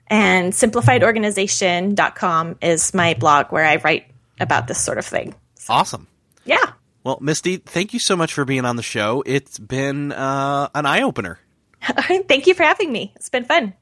And 0.08 0.52
simplifiedorganization.com 0.52 2.56
is 2.60 2.92
my 2.92 3.14
blog 3.14 3.46
where 3.50 3.64
I 3.64 3.76
write 3.76 4.10
about 4.40 4.66
this 4.66 4.82
sort 4.82 4.98
of 4.98 5.06
thing. 5.06 5.34
Awesome. 5.68 6.08
Yeah. 6.44 6.72
Well, 7.04 7.20
Mystie, 7.20 7.62
thank 7.62 7.94
you 7.94 8.00
so 8.00 8.16
much 8.16 8.34
for 8.34 8.44
being 8.44 8.64
on 8.64 8.74
the 8.76 8.82
show. 8.82 9.22
It's 9.24 9.58
been 9.58 10.10
uh, 10.12 10.68
an 10.74 10.84
eye 10.84 11.02
opener. 11.02 11.38
Thank 11.82 12.46
you 12.46 12.52
for 12.52 12.62
having 12.62 12.92
me. 12.92 13.14
It's 13.16 13.30
been 13.30 13.44
fun. 13.44 13.72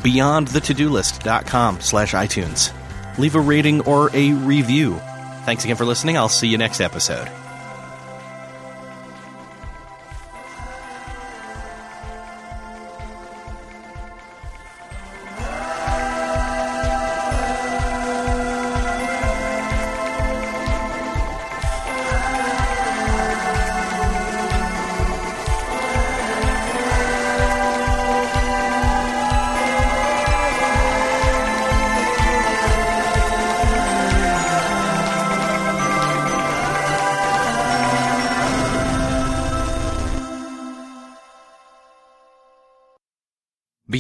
beyondthetodolist.com 0.03 1.81
slash 1.81 2.12
iTunes. 2.12 2.73
Leave 3.19 3.35
a 3.35 3.41
rating 3.41 3.81
or 3.83 4.11
a 4.14 4.33
review. 4.33 4.95
Thanks 5.45 5.64
again 5.64 5.77
for 5.77 5.85
listening. 5.85 6.17
I'll 6.17 6.29
see 6.29 6.49
you 6.49 6.59
next 6.59 6.81
episode. 6.81 7.31